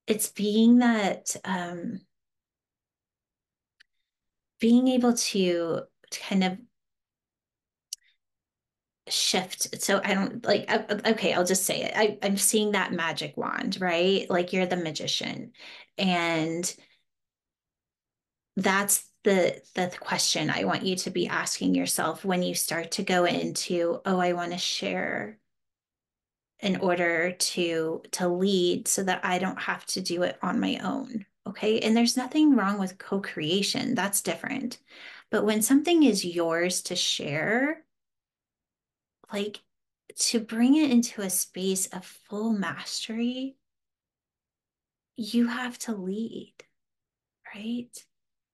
it's 0.07 0.29
being 0.29 0.79
that 0.79 1.35
um, 1.45 2.01
being 4.59 4.87
able 4.87 5.13
to 5.13 5.81
kind 6.11 6.43
of 6.43 6.57
shift. 9.07 9.81
So 9.81 10.01
i 10.03 10.13
don't 10.13 10.45
like 10.45 10.69
okay 11.05 11.33
i'll 11.33 11.45
just 11.45 11.65
say 11.65 11.83
it. 11.83 11.93
I, 11.95 12.17
i'm 12.23 12.37
seeing 12.37 12.71
that 12.71 12.93
magic 12.93 13.35
wand 13.37 13.77
right? 13.81 14.29
Like 14.29 14.53
you're 14.53 14.65
the 14.65 14.77
magician. 14.77 15.51
And 15.97 16.73
that's 18.55 19.09
the 19.23 19.61
the 19.75 19.91
question 19.99 20.49
i 20.49 20.65
want 20.65 20.83
you 20.83 20.95
to 20.97 21.09
be 21.09 21.27
asking 21.27 21.73
yourself 21.73 22.25
when 22.25 22.43
you 22.43 22.53
start 22.53 22.91
to 22.91 23.03
go 23.03 23.25
into 23.25 23.99
oh 24.05 24.19
i 24.19 24.33
want 24.33 24.51
to 24.51 24.57
share 24.57 25.39
in 26.59 26.75
order 26.77 27.31
to 27.31 28.03
to 28.11 28.27
lead 28.27 28.87
so 28.87 29.01
that 29.01 29.23
i 29.23 29.39
don't 29.39 29.61
have 29.61 29.85
to 29.85 30.01
do 30.01 30.23
it 30.23 30.37
on 30.43 30.59
my 30.59 30.77
own 30.83 31.25
okay? 31.47 31.79
And 31.79 31.95
there's 31.95 32.17
nothing 32.17 32.55
wrong 32.55 32.79
with 32.79 32.97
co-creation. 32.97 33.95
That's 33.95 34.21
different. 34.21 34.79
But 35.29 35.45
when 35.45 35.61
something 35.61 36.03
is 36.03 36.25
yours 36.25 36.81
to 36.83 36.95
share 36.95 37.83
like 39.33 39.61
to 40.15 40.39
bring 40.39 40.75
it 40.75 40.91
into 40.91 41.21
a 41.21 41.29
space 41.29 41.87
of 41.87 42.05
full 42.05 42.53
mastery 42.53 43.57
you 45.17 45.47
have 45.47 45.77
to 45.77 45.93
lead 45.93 46.53
right? 47.55 47.89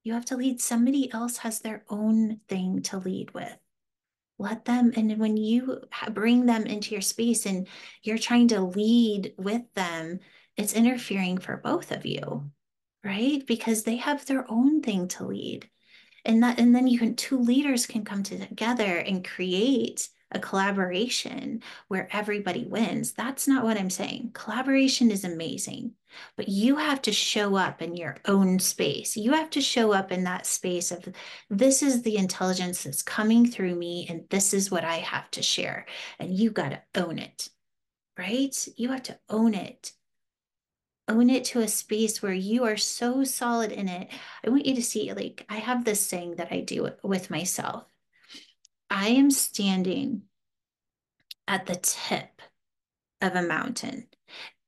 You 0.04 0.14
have 0.14 0.26
to 0.26 0.38
lead. 0.38 0.62
Somebody 0.62 1.12
else 1.14 1.38
has 1.38 1.60
their 1.60 1.84
own 1.90 2.40
thing 2.48 2.82
to 2.84 2.98
lead 2.98 3.34
with. 3.34 3.58
Let 4.38 4.66
them 4.66 4.94
and 4.96 5.18
when 5.18 5.36
you 5.36 5.82
bring 6.12 6.46
them 6.46 6.66
into 6.66 6.92
your 6.96 7.02
space 7.02 7.46
and 7.46 7.68
you're 8.04 8.18
trying 8.18 8.48
to 8.50 8.62
lead 8.62 9.34
with 9.38 9.62
them 9.74 10.20
it's 10.56 10.74
interfering 10.74 11.38
for 11.38 11.58
both 11.58 11.92
of 11.92 12.06
you 12.06 12.50
right? 13.04 13.46
Because 13.48 13.84
they 13.84 13.96
have 13.96 14.26
their 14.26 14.50
own 14.52 14.82
thing 14.82 15.08
to 15.10 15.26
lead. 15.26 15.70
And 16.26 16.44
that 16.44 16.60
and 16.60 16.76
then 16.76 16.88
you 16.88 17.00
can 17.00 17.16
two 17.16 17.38
leaders 17.38 17.86
can 17.86 18.04
come 18.04 18.24
together 18.24 18.98
and 18.98 19.28
create 19.28 20.10
a 20.32 20.40
collaboration 20.40 21.62
where 21.88 22.08
everybody 22.12 22.66
wins. 22.66 23.14
That's 23.14 23.48
not 23.48 23.64
what 23.64 23.78
I'm 23.78 23.90
saying. 23.90 24.32
Collaboration 24.34 25.10
is 25.10 25.24
amazing, 25.24 25.94
but 26.36 26.48
you 26.48 26.76
have 26.76 27.02
to 27.04 27.12
show 27.12 27.56
up 27.56 27.82
in 27.82 27.96
your 27.96 28.18
own 28.26 28.60
space. 28.60 29.18
You 29.18 29.32
have 29.34 29.50
to 29.52 29.62
show 29.62 29.92
up 29.92 30.12
in 30.12 30.24
that 30.26 30.46
space 30.46 30.92
of 30.92 31.08
this 31.50 31.82
is 31.82 32.02
the 32.02 32.18
intelligence 32.18 32.84
that's 32.84 33.02
coming 33.02 33.50
through 33.50 33.76
me, 33.76 34.06
and 34.10 34.24
this 34.30 34.54
is 34.54 34.70
what 34.70 34.84
I 34.84 34.98
have 34.98 35.32
to 35.32 35.42
share. 35.42 35.86
And 36.20 36.32
you 36.32 36.52
got 36.52 36.70
to 36.70 36.82
own 36.96 37.18
it, 37.18 37.50
right? 38.18 38.68
You 38.78 38.90
have 38.90 39.04
to 39.04 39.20
own 39.30 39.54
it. 39.54 39.94
Own 41.08 41.32
it 41.32 41.44
to 41.46 41.62
a 41.62 41.68
space 41.68 42.22
where 42.22 42.34
you 42.34 42.66
are 42.66 42.78
so 42.78 43.24
solid 43.24 43.72
in 43.72 43.88
it. 43.88 44.10
I 44.46 44.50
want 44.52 44.68
you 44.68 44.76
to 44.76 44.84
see, 44.84 45.12
like, 45.12 45.44
I 45.50 45.56
have 45.56 45.84
this 45.84 46.08
thing 46.08 46.36
that 46.36 46.52
I 46.52 46.60
do 46.60 46.88
with 47.02 47.32
myself 47.32 47.86
I 48.90 49.10
am 49.10 49.32
standing 49.32 50.24
at 51.48 51.66
the 51.66 51.76
tip 51.76 52.42
of 53.22 53.36
a 53.36 53.42
mountain, 53.42 54.08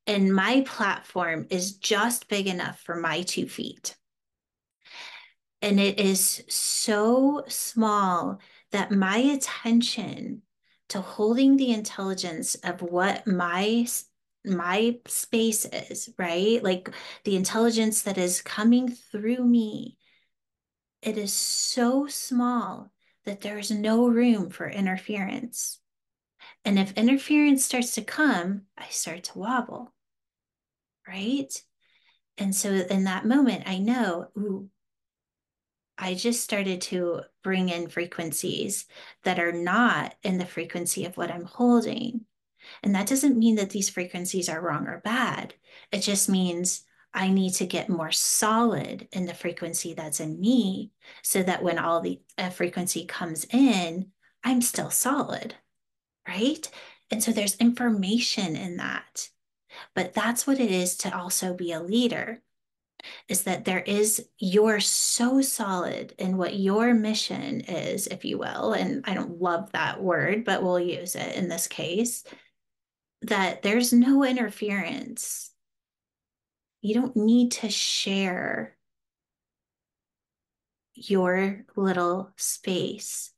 and 0.06 0.34
my 0.34 0.62
platform 0.66 1.46
is 1.50 1.76
just 1.76 2.28
big 2.28 2.46
enough 2.46 2.80
for 2.80 2.96
my 2.96 3.22
two 3.22 3.48
feet. 3.48 3.96
And 5.60 5.78
it 5.78 6.00
is 6.00 6.42
so 6.48 7.44
small 7.46 8.40
that 8.72 8.90
my 8.90 9.16
attention 9.18 10.42
to 10.88 11.00
holding 11.00 11.56
the 11.56 11.72
intelligence 11.72 12.54
of 12.56 12.82
what 12.82 13.26
my 13.26 13.86
my 14.44 14.98
space 15.06 15.64
is, 15.64 16.10
right? 16.18 16.62
Like 16.62 16.90
the 17.24 17.36
intelligence 17.36 18.02
that 18.02 18.18
is 18.18 18.42
coming 18.42 18.88
through 18.90 19.44
me, 19.44 19.96
it 21.00 21.16
is 21.16 21.32
so 21.32 22.06
small 22.08 22.90
that 23.24 23.40
there 23.40 23.58
is 23.58 23.70
no 23.70 24.08
room 24.08 24.50
for 24.50 24.68
interference. 24.68 25.78
And 26.64 26.78
if 26.78 26.92
interference 26.96 27.64
starts 27.64 27.94
to 27.94 28.02
come, 28.02 28.62
I 28.76 28.86
start 28.90 29.24
to 29.24 29.38
wobble, 29.38 29.92
right? 31.06 31.52
And 32.38 32.54
so 32.54 32.70
in 32.70 33.04
that 33.04 33.26
moment, 33.26 33.64
I 33.66 33.78
know, 33.78 34.28
ooh, 34.36 34.68
I 35.98 36.14
just 36.14 36.42
started 36.42 36.80
to 36.82 37.20
bring 37.44 37.68
in 37.68 37.88
frequencies 37.88 38.86
that 39.24 39.38
are 39.38 39.52
not 39.52 40.14
in 40.22 40.38
the 40.38 40.46
frequency 40.46 41.04
of 41.04 41.16
what 41.16 41.30
I'm 41.30 41.44
holding. 41.44 42.22
And 42.82 42.94
that 42.94 43.06
doesn't 43.06 43.38
mean 43.38 43.56
that 43.56 43.70
these 43.70 43.90
frequencies 43.90 44.48
are 44.48 44.60
wrong 44.60 44.86
or 44.86 45.00
bad. 45.04 45.54
It 45.92 46.00
just 46.00 46.28
means 46.28 46.84
I 47.14 47.28
need 47.28 47.54
to 47.54 47.66
get 47.66 47.88
more 47.88 48.10
solid 48.10 49.08
in 49.12 49.26
the 49.26 49.34
frequency 49.34 49.94
that's 49.94 50.20
in 50.20 50.40
me 50.40 50.92
so 51.22 51.42
that 51.42 51.62
when 51.62 51.78
all 51.78 52.00
the 52.00 52.20
uh, 52.38 52.50
frequency 52.50 53.04
comes 53.04 53.44
in, 53.50 54.10
I'm 54.42 54.62
still 54.62 54.90
solid, 54.90 55.54
right? 56.26 56.68
And 57.10 57.22
so 57.22 57.30
there's 57.30 57.56
information 57.56 58.56
in 58.56 58.78
that. 58.78 59.28
But 59.94 60.14
that's 60.14 60.46
what 60.46 60.60
it 60.60 60.70
is 60.70 60.96
to 60.98 61.16
also 61.16 61.54
be 61.54 61.72
a 61.72 61.82
leader 61.82 62.42
is 63.28 63.42
that 63.44 63.64
there 63.64 63.80
is 63.80 64.26
you're 64.38 64.80
so 64.80 65.40
solid 65.40 66.14
in 66.18 66.36
what 66.36 66.56
your 66.56 66.94
mission 66.94 67.60
is 67.62 68.06
if 68.06 68.24
you 68.24 68.38
will 68.38 68.72
and 68.72 69.04
i 69.06 69.14
don't 69.14 69.40
love 69.40 69.70
that 69.72 70.00
word 70.00 70.44
but 70.44 70.62
we'll 70.62 70.78
use 70.78 71.16
it 71.16 71.34
in 71.36 71.48
this 71.48 71.66
case 71.66 72.24
that 73.22 73.62
there's 73.62 73.92
no 73.92 74.24
interference 74.24 75.51
you 76.82 76.94
don't 76.94 77.16
need 77.16 77.52
to 77.52 77.70
share 77.70 78.76
your 80.94 81.64
little 81.76 82.30
space. 82.36 83.32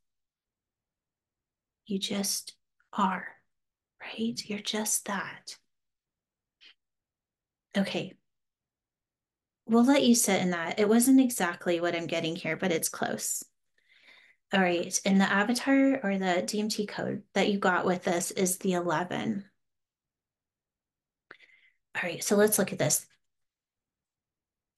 You 1.87 1.99
just 1.99 2.57
are, 2.93 3.29
right? 4.01 4.43
You're 4.47 4.59
just 4.59 5.07
that. 5.07 5.57
Okay. 7.77 8.15
we'll 9.67 9.85
let 9.85 10.03
you 10.05 10.15
sit 10.15 10.41
in 10.41 10.51
that. 10.51 10.79
It 10.79 10.89
wasn't 10.89 11.21
exactly 11.21 11.81
what 11.81 11.95
I'm 11.95 12.07
getting 12.07 12.37
here, 12.37 12.57
but 12.57 12.73
it's 12.73 12.89
close. 12.89 13.43
All 14.53 14.61
right. 14.61 14.99
And 15.05 15.21
the 15.21 15.31
avatar 15.31 16.01
or 16.03 16.19
the 16.19 16.43
DMT 16.47 16.87
code 16.89 17.23
that 17.35 17.49
you 17.51 17.59
got 17.59 17.85
with 17.85 18.05
this 18.05 18.31
is 18.31 18.59
the 18.59 18.75
11. 18.75 19.45
All 21.97 22.03
right. 22.03 22.23
So 22.23 22.37
let's 22.37 22.59
look 22.59 22.73
at 22.73 22.79
this. 22.79 23.07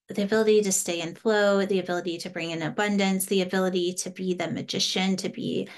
The 0.09 0.23
ability 0.23 0.63
to 0.63 0.73
stay 0.73 1.01
in 1.01 1.15
flow, 1.17 1.67
the 1.67 1.81
ability 1.81 2.19
to 2.19 2.31
bring 2.31 2.53
in 2.53 2.63
abundance, 2.63 3.27
the 3.27 3.43
ability 3.43 3.95
to 3.95 4.11
be 4.11 4.35
the 4.35 4.49
magician, 4.49 5.17
to 5.17 5.29
be 5.29 5.69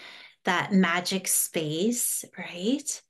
that 0.44 0.72
magic 0.72 1.26
space, 1.26 2.24
right? 2.36 3.02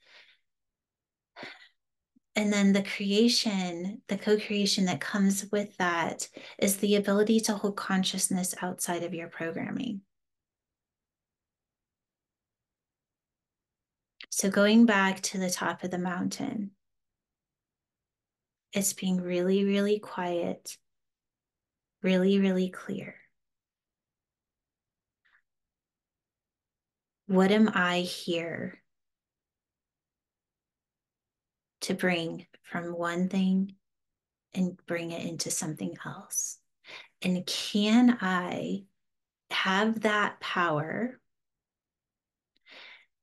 And 2.36 2.52
then 2.52 2.72
the 2.72 2.84
creation, 2.84 4.00
the 4.06 4.16
co 4.16 4.38
creation 4.38 4.84
that 4.84 5.00
comes 5.00 5.46
with 5.50 5.76
that 5.78 6.28
is 6.58 6.76
the 6.76 6.94
ability 6.94 7.40
to 7.40 7.54
hold 7.54 7.76
consciousness 7.76 8.54
outside 8.62 9.02
of 9.02 9.12
your 9.12 9.26
programming. 9.26 10.02
So, 14.30 14.50
going 14.50 14.86
back 14.86 15.20
to 15.22 15.38
the 15.38 15.50
top 15.50 15.82
of 15.82 15.90
the 15.90 15.98
mountain, 15.98 16.70
it's 18.72 18.92
being 18.92 19.20
really, 19.20 19.64
really 19.64 19.98
quiet, 19.98 20.76
really, 22.02 22.38
really 22.38 22.70
clear. 22.70 23.14
What 27.26 27.50
am 27.50 27.70
I 27.74 28.00
here 28.00 28.82
to 31.82 31.94
bring 31.94 32.46
from 32.62 32.96
one 32.96 33.28
thing 33.28 33.74
and 34.54 34.78
bring 34.86 35.10
it 35.10 35.26
into 35.26 35.50
something 35.50 35.94
else? 36.06 36.58
And 37.22 37.44
can 37.46 38.18
I 38.20 38.84
have 39.50 40.00
that 40.02 40.40
power 40.40 41.20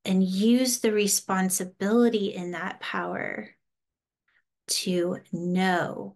and 0.03 0.23
use 0.23 0.79
the 0.79 0.91
responsibility 0.91 2.27
in 2.33 2.51
that 2.51 2.79
power 2.79 3.49
to 4.67 5.17
know 5.31 6.15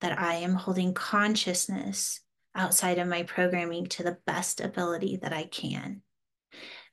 that 0.00 0.18
I 0.18 0.36
am 0.36 0.54
holding 0.54 0.94
consciousness 0.94 2.20
outside 2.54 2.98
of 2.98 3.08
my 3.08 3.22
programming 3.24 3.86
to 3.86 4.02
the 4.02 4.18
best 4.26 4.60
ability 4.60 5.18
that 5.22 5.32
I 5.32 5.44
can. 5.44 6.02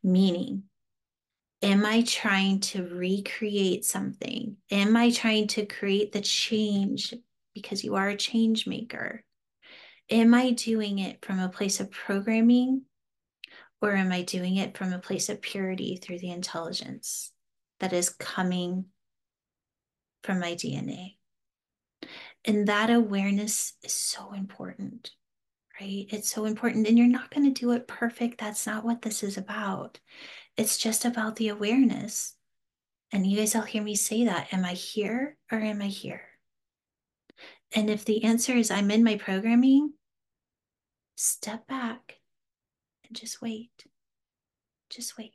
Meaning, 0.03 0.63
am 1.61 1.85
I 1.85 2.03
trying 2.03 2.59
to 2.61 2.87
recreate 2.87 3.85
something? 3.85 4.57
Am 4.71 4.95
I 4.95 5.11
trying 5.11 5.47
to 5.49 5.65
create 5.65 6.11
the 6.11 6.21
change 6.21 7.13
because 7.53 7.83
you 7.83 7.95
are 7.95 8.09
a 8.09 8.17
change 8.17 8.67
maker? 8.67 9.23
Am 10.09 10.33
I 10.33 10.51
doing 10.51 10.99
it 10.99 11.25
from 11.25 11.39
a 11.39 11.49
place 11.49 11.79
of 11.79 11.89
programming 11.89 12.83
or 13.81 13.95
am 13.95 14.11
I 14.11 14.21
doing 14.21 14.57
it 14.57 14.77
from 14.77 14.93
a 14.93 14.99
place 14.99 15.29
of 15.29 15.41
purity 15.41 15.97
through 15.97 16.19
the 16.19 16.31
intelligence 16.31 17.31
that 17.79 17.93
is 17.93 18.09
coming 18.09 18.85
from 20.23 20.39
my 20.39 20.53
DNA? 20.53 21.17
And 22.45 22.67
that 22.67 22.91
awareness 22.91 23.73
is 23.83 23.93
so 23.93 24.31
important, 24.33 25.11
right? 25.81 26.05
It's 26.09 26.31
so 26.31 26.45
important. 26.45 26.87
And 26.87 26.97
you're 26.97 27.07
not 27.07 27.31
going 27.31 27.51
to 27.51 27.59
do 27.59 27.71
it 27.71 27.87
perfect. 27.87 28.39
That's 28.39 28.67
not 28.67 28.85
what 28.85 29.01
this 29.01 29.23
is 29.23 29.37
about. 29.37 29.99
It's 30.55 30.77
just 30.77 31.05
about 31.05 31.35
the 31.37 31.49
awareness. 31.49 32.35
And 33.11 33.25
you 33.25 33.37
guys 33.37 33.55
all 33.55 33.63
hear 33.63 33.81
me 33.81 33.95
say 33.95 34.25
that. 34.25 34.53
Am 34.53 34.63
I 34.63 34.73
here 34.73 35.37
or 35.51 35.57
am 35.57 35.81
I 35.81 35.87
here? 35.87 36.21
And 37.73 37.89
if 37.89 38.05
the 38.05 38.23
answer 38.23 38.53
is 38.53 38.71
I'm 38.71 38.91
in 38.91 39.03
my 39.03 39.17
programming, 39.17 39.93
step 41.15 41.67
back 41.67 42.17
and 43.07 43.15
just 43.15 43.41
wait. 43.41 43.85
Just 44.89 45.17
wait 45.17 45.33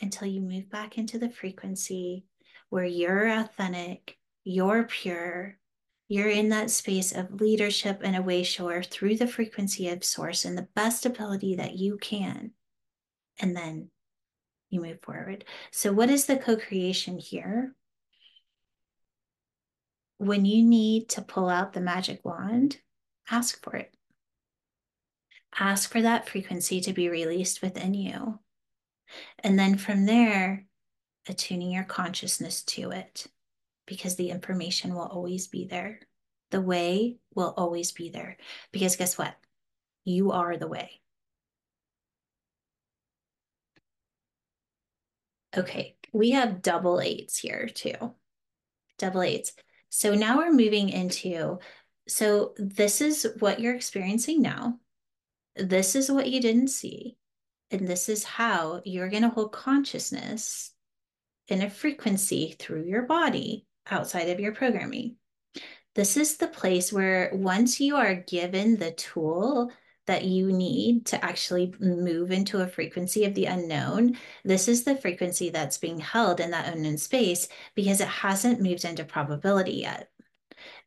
until 0.00 0.28
you 0.28 0.40
move 0.40 0.70
back 0.70 0.96
into 0.96 1.18
the 1.18 1.30
frequency 1.30 2.24
where 2.70 2.84
you're 2.84 3.28
authentic, 3.28 4.16
you're 4.44 4.84
pure, 4.84 5.58
you're 6.10 6.28
in 6.28 6.48
that 6.48 6.72
space 6.72 7.12
of 7.12 7.40
leadership 7.40 8.00
and 8.02 8.16
a 8.16 8.22
way 8.22 8.42
through 8.42 9.16
the 9.16 9.28
frequency 9.28 9.88
of 9.90 10.02
source 10.02 10.44
and 10.44 10.58
the 10.58 10.66
best 10.74 11.06
ability 11.06 11.54
that 11.54 11.76
you 11.76 11.98
can. 11.98 12.50
And 13.38 13.56
then 13.56 13.90
you 14.70 14.80
move 14.80 15.00
forward. 15.02 15.44
So, 15.70 15.92
what 15.92 16.10
is 16.10 16.26
the 16.26 16.36
co 16.36 16.56
creation 16.56 17.20
here? 17.20 17.76
When 20.18 20.44
you 20.44 20.64
need 20.64 21.10
to 21.10 21.22
pull 21.22 21.48
out 21.48 21.74
the 21.74 21.80
magic 21.80 22.24
wand, 22.24 22.78
ask 23.30 23.62
for 23.62 23.76
it. 23.76 23.94
Ask 25.60 25.92
for 25.92 26.02
that 26.02 26.28
frequency 26.28 26.80
to 26.80 26.92
be 26.92 27.08
released 27.08 27.62
within 27.62 27.94
you. 27.94 28.40
And 29.44 29.56
then 29.56 29.78
from 29.78 30.06
there, 30.06 30.66
attuning 31.28 31.70
your 31.70 31.84
consciousness 31.84 32.64
to 32.64 32.90
it 32.90 33.28
because 33.90 34.14
the 34.14 34.30
information 34.30 34.94
will 34.94 35.02
always 35.02 35.48
be 35.48 35.66
there. 35.66 35.98
The 36.52 36.60
way 36.60 37.16
will 37.34 37.52
always 37.56 37.90
be 37.90 38.08
there 38.08 38.36
because 38.70 38.94
guess 38.94 39.18
what? 39.18 39.34
You 40.04 40.30
are 40.30 40.56
the 40.56 40.68
way. 40.68 41.00
Okay, 45.56 45.96
we 46.12 46.30
have 46.30 46.62
double 46.62 47.00
eights 47.00 47.36
here 47.36 47.66
too. 47.66 48.14
Double 48.96 49.22
eights. 49.22 49.54
So 49.88 50.14
now 50.14 50.38
we're 50.38 50.52
moving 50.52 50.88
into, 50.88 51.58
so 52.06 52.54
this 52.58 53.00
is 53.00 53.26
what 53.40 53.58
you're 53.58 53.74
experiencing 53.74 54.40
now. 54.40 54.78
This 55.56 55.96
is 55.96 56.12
what 56.12 56.30
you 56.30 56.40
didn't 56.40 56.68
see. 56.68 57.16
And 57.72 57.88
this 57.88 58.08
is 58.08 58.22
how 58.22 58.82
you're 58.84 59.10
going 59.10 59.24
to 59.24 59.30
hold 59.30 59.50
consciousness 59.50 60.72
in 61.48 61.62
a 61.62 61.70
frequency 61.70 62.54
through 62.56 62.84
your 62.84 63.02
body 63.02 63.66
outside 63.90 64.28
of 64.28 64.40
your 64.40 64.54
programming. 64.54 65.16
This 65.94 66.16
is 66.16 66.36
the 66.36 66.48
place 66.48 66.92
where 66.92 67.30
once 67.34 67.80
you 67.80 67.96
are 67.96 68.14
given 68.14 68.76
the 68.76 68.92
tool 68.92 69.72
that 70.06 70.24
you 70.24 70.52
need 70.52 71.06
to 71.06 71.24
actually 71.24 71.74
move 71.78 72.30
into 72.30 72.60
a 72.60 72.66
frequency 72.66 73.24
of 73.24 73.34
the 73.34 73.46
unknown, 73.46 74.16
this 74.44 74.68
is 74.68 74.84
the 74.84 74.96
frequency 74.96 75.50
that's 75.50 75.78
being 75.78 75.98
held 75.98 76.40
in 76.40 76.50
that 76.52 76.72
unknown 76.72 76.98
space 76.98 77.48
because 77.74 78.00
it 78.00 78.08
hasn't 78.08 78.60
moved 78.60 78.84
into 78.84 79.04
probability 79.04 79.74
yet. 79.74 80.10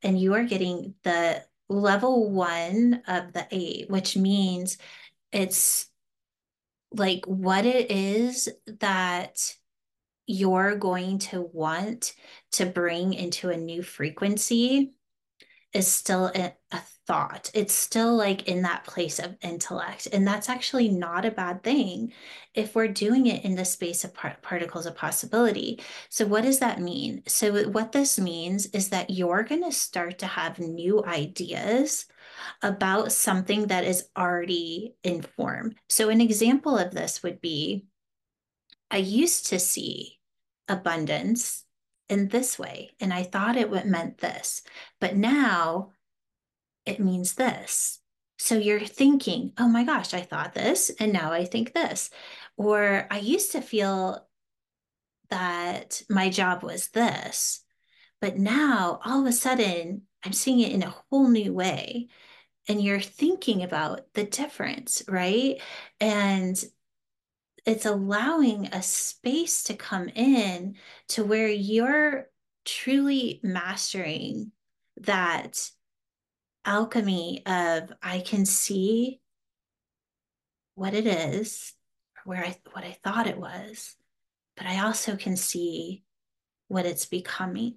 And 0.01 0.19
you 0.19 0.33
are 0.33 0.43
getting 0.43 0.95
the 1.03 1.43
level 1.69 2.31
one 2.31 3.01
of 3.07 3.33
the 3.33 3.47
eight, 3.51 3.89
which 3.89 4.17
means 4.17 4.77
it's 5.31 5.87
like 6.91 7.25
what 7.25 7.65
it 7.65 7.91
is 7.91 8.49
that 8.79 9.55
you're 10.25 10.75
going 10.75 11.19
to 11.19 11.41
want 11.53 12.13
to 12.53 12.65
bring 12.65 13.13
into 13.13 13.49
a 13.49 13.57
new 13.57 13.83
frequency 13.83 14.93
is 15.73 15.87
still 15.87 16.27
a, 16.35 16.53
a, 16.71 16.79
thought. 17.05 17.51
It's 17.53 17.73
still 17.73 18.15
like 18.15 18.47
in 18.47 18.61
that 18.61 18.85
place 18.85 19.19
of 19.19 19.35
intellect. 19.41 20.07
And 20.13 20.25
that's 20.25 20.47
actually 20.47 20.89
not 20.89 21.25
a 21.25 21.31
bad 21.31 21.63
thing 21.63 22.13
if 22.53 22.75
we're 22.75 22.87
doing 22.87 23.25
it 23.25 23.43
in 23.43 23.55
the 23.55 23.65
space 23.65 24.03
of 24.03 24.13
par- 24.13 24.37
particles 24.41 24.85
of 24.85 24.95
possibility. 24.95 25.81
So, 26.09 26.25
what 26.25 26.43
does 26.43 26.59
that 26.59 26.79
mean? 26.79 27.23
So, 27.27 27.67
what 27.69 27.91
this 27.91 28.19
means 28.19 28.67
is 28.67 28.89
that 28.89 29.09
you're 29.09 29.43
going 29.43 29.63
to 29.63 29.71
start 29.71 30.19
to 30.19 30.25
have 30.25 30.59
new 30.59 31.03
ideas 31.03 32.05
about 32.61 33.11
something 33.11 33.67
that 33.67 33.83
is 33.83 34.05
already 34.17 34.95
in 35.03 35.23
form. 35.23 35.75
So, 35.89 36.09
an 36.09 36.21
example 36.21 36.77
of 36.77 36.91
this 36.91 37.21
would 37.21 37.41
be 37.41 37.85
I 38.93 38.97
used 38.97 39.47
to 39.47 39.57
see 39.57 40.19
abundance 40.67 41.65
in 42.09 42.27
this 42.27 42.59
way, 42.59 42.91
and 42.99 43.11
I 43.11 43.23
thought 43.23 43.57
it 43.57 43.85
meant 43.87 44.19
this, 44.19 44.61
but 45.01 45.15
now 45.15 45.93
it 46.85 46.99
means 46.99 47.33
this. 47.33 47.99
So 48.37 48.55
you're 48.55 48.79
thinking, 48.79 49.53
oh 49.57 49.67
my 49.67 49.83
gosh, 49.83 50.13
I 50.13 50.21
thought 50.21 50.53
this, 50.53 50.91
and 50.99 51.11
now 51.11 51.33
I 51.33 51.45
think 51.45 51.73
this. 51.73 52.11
Or 52.55 53.07
I 53.09 53.17
used 53.17 53.53
to 53.53 53.61
feel 53.61 54.27
that 55.29 56.03
my 56.07 56.29
job 56.29 56.61
was 56.61 56.89
this, 56.89 57.61
but 58.21 58.37
now 58.37 58.99
all 59.03 59.21
of 59.21 59.25
a 59.25 59.31
sudden 59.31 60.03
I'm 60.23 60.33
seeing 60.33 60.59
it 60.59 60.71
in 60.71 60.83
a 60.83 60.95
whole 61.09 61.29
new 61.29 61.51
way. 61.51 62.09
And 62.69 62.79
you're 62.79 63.01
thinking 63.01 63.63
about 63.63 64.13
the 64.13 64.23
difference, 64.23 65.01
right? 65.07 65.59
And 65.99 66.63
it's 67.65 67.85
allowing 67.85 68.67
a 68.67 68.81
space 68.81 69.63
to 69.63 69.73
come 69.73 70.09
in 70.09 70.75
to 71.09 71.23
where 71.23 71.47
you're 71.47 72.27
truly 72.65 73.39
mastering 73.43 74.51
that 74.97 75.69
alchemy 76.65 77.43
of 77.45 77.91
I 78.01 78.19
can 78.19 78.45
see 78.45 79.21
what 80.75 80.93
it 80.93 81.05
is, 81.05 81.73
where 82.25 82.43
I 82.43 82.55
what 82.71 82.83
I 82.83 82.97
thought 83.03 83.27
it 83.27 83.37
was, 83.37 83.95
but 84.57 84.65
I 84.65 84.83
also 84.83 85.15
can 85.15 85.35
see 85.37 86.03
what 86.67 86.85
it's 86.85 87.05
becoming. 87.05 87.75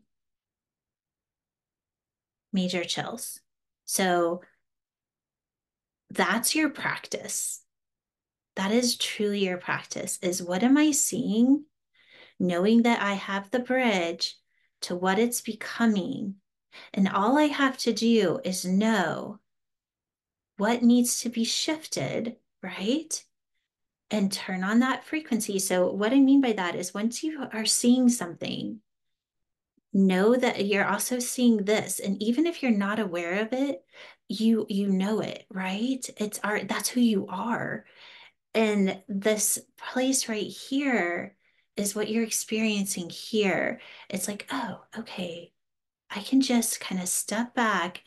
Major 2.53 2.85
chills. 2.85 3.41
So 3.85 4.41
that's 6.11 6.55
your 6.55 6.71
practice. 6.71 7.63
That 8.57 8.73
is 8.73 8.97
truly 8.97 9.45
your 9.45 9.59
practice 9.59 10.19
is 10.23 10.43
what 10.43 10.63
am 10.63 10.77
I 10.77 10.91
seeing? 10.91 11.65
Knowing 12.41 12.83
that 12.83 13.01
I 13.01 13.15
have 13.15 13.51
the 13.51 13.61
bridge 13.61 14.37
to 14.83 14.97
what 14.97 15.19
it's 15.19 15.41
becoming. 15.41 16.37
And 16.93 17.09
all 17.09 17.39
I 17.39 17.45
have 17.45 17.79
to 17.79 17.93
do 17.93 18.41
is 18.45 18.65
know 18.65 19.41
what 20.59 20.83
needs 20.83 21.21
to 21.21 21.29
be 21.29 21.45
shifted, 21.45 22.37
right? 22.63 23.23
And 24.11 24.33
turn 24.33 24.65
on 24.65 24.81
that 24.81 25.05
frequency. 25.05 25.59
So, 25.59 25.91
what 25.91 26.13
I 26.13 26.21
mean 26.21 26.41
by 26.41 26.53
that 26.53 26.75
is 26.77 26.95
once 26.95 27.23
you 27.23 27.47
are 27.53 27.65
seeing 27.65 28.09
something, 28.09 28.81
know 29.97 30.37
that 30.37 30.67
you're 30.67 30.87
also 30.87 31.19
seeing 31.19 31.65
this 31.65 32.01
and 32.01 32.23
even 32.23 32.47
if 32.47 32.63
you're 32.63 32.71
not 32.71 32.99
aware 32.99 33.41
of 33.41 33.53
it 33.53 33.83
you 34.29 34.67
you 34.69 34.89
know 34.89 35.21
it 35.21 35.47
right 35.51 36.11
it's 36.19 36.39
our 36.45 36.63
that's 36.65 36.89
who 36.89 37.01
you 37.01 37.27
are 37.29 37.85
and 38.57 39.01
this 39.09 39.59
place 39.77 40.29
right 40.29 40.47
here 40.47 41.37
is 41.77 41.95
what 41.95 42.11
you're 42.11 42.25
experiencing 42.25 43.09
here 43.11 43.81
it's 44.09 44.27
like 44.27 44.47
oh 44.51 44.81
okay 44.99 45.53
i 46.11 46.21
can 46.21 46.41
just 46.41 46.81
kind 46.81 47.01
of 47.01 47.09
step 47.09 47.55
back 47.55 48.03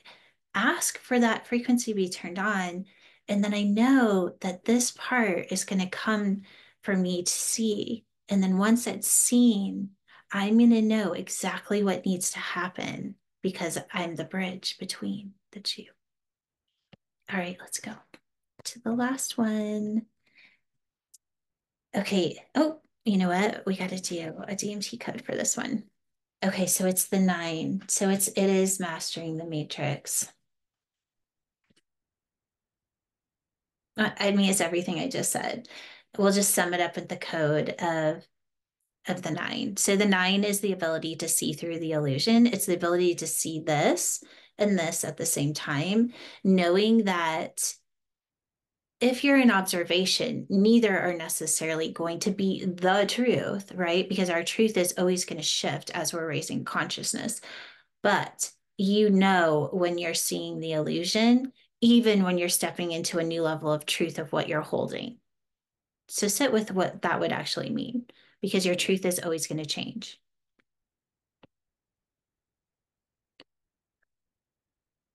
ask 0.55 0.97
for 0.97 1.19
that 1.19 1.47
frequency 1.47 1.91
to 1.91 1.95
be 1.95 2.09
turned 2.09 2.39
on 2.39 2.85
and 3.27 3.43
then 3.43 3.53
i 3.53 3.63
know 3.63 4.33
that 4.41 4.65
this 4.65 4.91
part 4.97 5.45
is 5.51 5.63
going 5.63 5.79
to 5.79 5.87
come 5.87 6.41
for 6.81 6.95
me 6.95 7.23
to 7.23 7.31
see 7.31 8.03
and 8.27 8.43
then 8.43 8.57
once 8.57 8.87
it's 8.87 9.07
seen 9.07 9.89
I'm 10.31 10.57
going 10.57 10.69
to 10.71 10.81
know 10.81 11.13
exactly 11.13 11.83
what 11.83 12.05
needs 12.05 12.31
to 12.31 12.39
happen 12.39 13.15
because 13.41 13.79
I'm 13.91 14.15
the 14.15 14.25
bridge 14.25 14.77
between 14.77 15.33
the 15.51 15.59
two. 15.59 15.85
All 17.31 17.39
right, 17.39 17.57
let's 17.59 17.79
go 17.79 17.93
to 18.65 18.79
the 18.79 18.91
last 18.91 19.37
one. 19.37 20.05
Okay. 21.95 22.37
Oh, 22.55 22.79
you 23.05 23.17
know 23.17 23.29
what? 23.29 23.65
We 23.65 23.75
got 23.75 23.89
to 23.89 23.99
do 23.99 24.33
a 24.47 24.55
DMT 24.55 24.99
code 24.99 25.23
for 25.23 25.33
this 25.33 25.57
one. 25.57 25.83
Okay, 26.43 26.67
so 26.67 26.85
it's 26.85 27.07
the 27.07 27.19
nine. 27.19 27.81
So 27.87 28.09
it's 28.09 28.27
it 28.29 28.37
is 28.37 28.79
mastering 28.79 29.37
the 29.37 29.45
matrix. 29.45 30.31
I 33.97 34.31
mean, 34.31 34.49
it's 34.49 34.61
everything 34.61 34.99
I 34.99 35.09
just 35.09 35.31
said. 35.31 35.67
We'll 36.17 36.31
just 36.31 36.53
sum 36.53 36.73
it 36.73 36.79
up 36.79 36.95
with 36.95 37.09
the 37.09 37.17
code 37.17 37.75
of 37.79 38.25
of 39.07 39.21
the 39.21 39.31
nine. 39.31 39.75
So 39.77 39.95
the 39.95 40.05
nine 40.05 40.43
is 40.43 40.59
the 40.59 40.71
ability 40.71 41.17
to 41.17 41.27
see 41.27 41.53
through 41.53 41.79
the 41.79 41.93
illusion. 41.93 42.45
It's 42.47 42.65
the 42.65 42.75
ability 42.75 43.15
to 43.15 43.27
see 43.27 43.59
this 43.59 44.23
and 44.57 44.77
this 44.77 45.03
at 45.03 45.17
the 45.17 45.25
same 45.25 45.53
time, 45.53 46.13
knowing 46.43 47.05
that 47.05 47.73
if 48.99 49.23
you're 49.23 49.39
in 49.39 49.51
observation, 49.51 50.45
neither 50.49 50.97
are 50.99 51.13
necessarily 51.13 51.91
going 51.91 52.19
to 52.19 52.31
be 52.31 52.65
the 52.65 53.05
truth, 53.07 53.71
right? 53.73 54.07
Because 54.07 54.29
our 54.29 54.43
truth 54.43 54.75
is 54.75 54.93
always 54.97 55.25
going 55.25 55.37
to 55.37 55.43
shift 55.43 55.89
as 55.91 56.13
we're 56.13 56.27
raising 56.27 56.65
consciousness. 56.65 57.39
But 58.03 58.51
you 58.77 59.09
know 59.09 59.69
when 59.71 59.97
you're 59.97 60.13
seeing 60.13 60.59
the 60.59 60.73
illusion, 60.73 61.53
even 61.81 62.23
when 62.23 62.37
you're 62.37 62.49
stepping 62.49 62.91
into 62.91 63.19
a 63.19 63.23
new 63.23 63.41
level 63.41 63.71
of 63.71 63.85
truth 63.85 64.19
of 64.19 64.33
what 64.33 64.49
you're 64.49 64.61
holding. 64.61 65.17
So 66.09 66.27
sit 66.27 66.51
with 66.51 66.71
what 66.71 67.03
that 67.03 67.19
would 67.19 67.31
actually 67.31 67.69
mean 67.69 68.05
because 68.41 68.65
your 68.65 68.75
truth 68.75 69.05
is 69.05 69.19
always 69.19 69.47
going 69.47 69.59
to 69.59 69.65
change. 69.65 70.19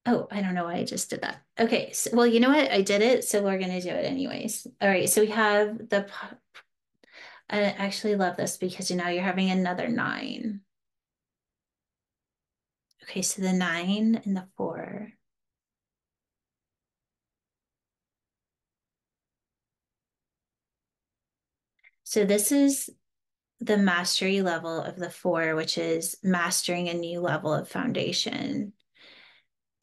Oh, 0.06 0.28
I 0.30 0.42
don't 0.42 0.54
know 0.54 0.64
why 0.64 0.74
I 0.74 0.84
just 0.84 1.08
did 1.08 1.22
that. 1.22 1.42
Okay, 1.58 1.90
so, 1.92 2.10
well, 2.12 2.26
you 2.26 2.38
know 2.38 2.50
what? 2.50 2.70
I 2.70 2.82
did 2.82 3.00
it, 3.00 3.24
so 3.24 3.42
we're 3.42 3.58
going 3.58 3.70
to 3.70 3.80
do 3.80 3.88
it 3.88 4.04
anyways. 4.04 4.66
All 4.80 4.88
right, 4.88 5.08
so 5.08 5.22
we 5.22 5.28
have 5.28 5.88
the, 5.88 6.06
I 7.48 7.62
actually 7.62 8.16
love 8.16 8.36
this 8.36 8.58
because 8.58 8.90
you 8.90 8.96
know 8.96 9.08
you're 9.08 9.22
having 9.22 9.50
another 9.50 9.88
nine. 9.88 10.60
Okay, 13.04 13.22
so 13.22 13.40
the 13.42 13.52
nine 13.52 14.20
and 14.24 14.36
the 14.36 14.46
four. 14.56 15.12
So 22.04 22.24
this 22.24 22.52
is 22.52 22.90
the 23.60 23.78
mastery 23.78 24.42
level 24.42 24.80
of 24.80 24.96
the 24.96 25.10
four, 25.10 25.54
which 25.54 25.78
is 25.78 26.16
mastering 26.22 26.88
a 26.88 26.94
new 26.94 27.20
level 27.20 27.52
of 27.52 27.68
foundation. 27.68 28.74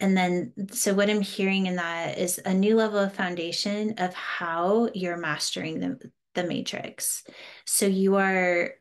And 0.02 0.18
then, 0.18 0.52
so 0.72 0.94
what 0.94 1.10
I'm 1.10 1.22
hearing 1.22 1.68
in 1.68 1.78
that 1.78 2.18
is 2.18 2.42
a 2.44 2.54
new 2.54 2.76
level 2.76 3.00
of 3.00 3.14
foundation 3.14 3.94
of 4.00 4.14
how 4.14 4.90
you're 4.94 5.16
mastering 5.16 5.80
the, 5.80 6.12
the 6.34 6.44
matrix. 6.44 7.24
So 7.66 7.86
you 7.86 8.16
are, 8.16 8.72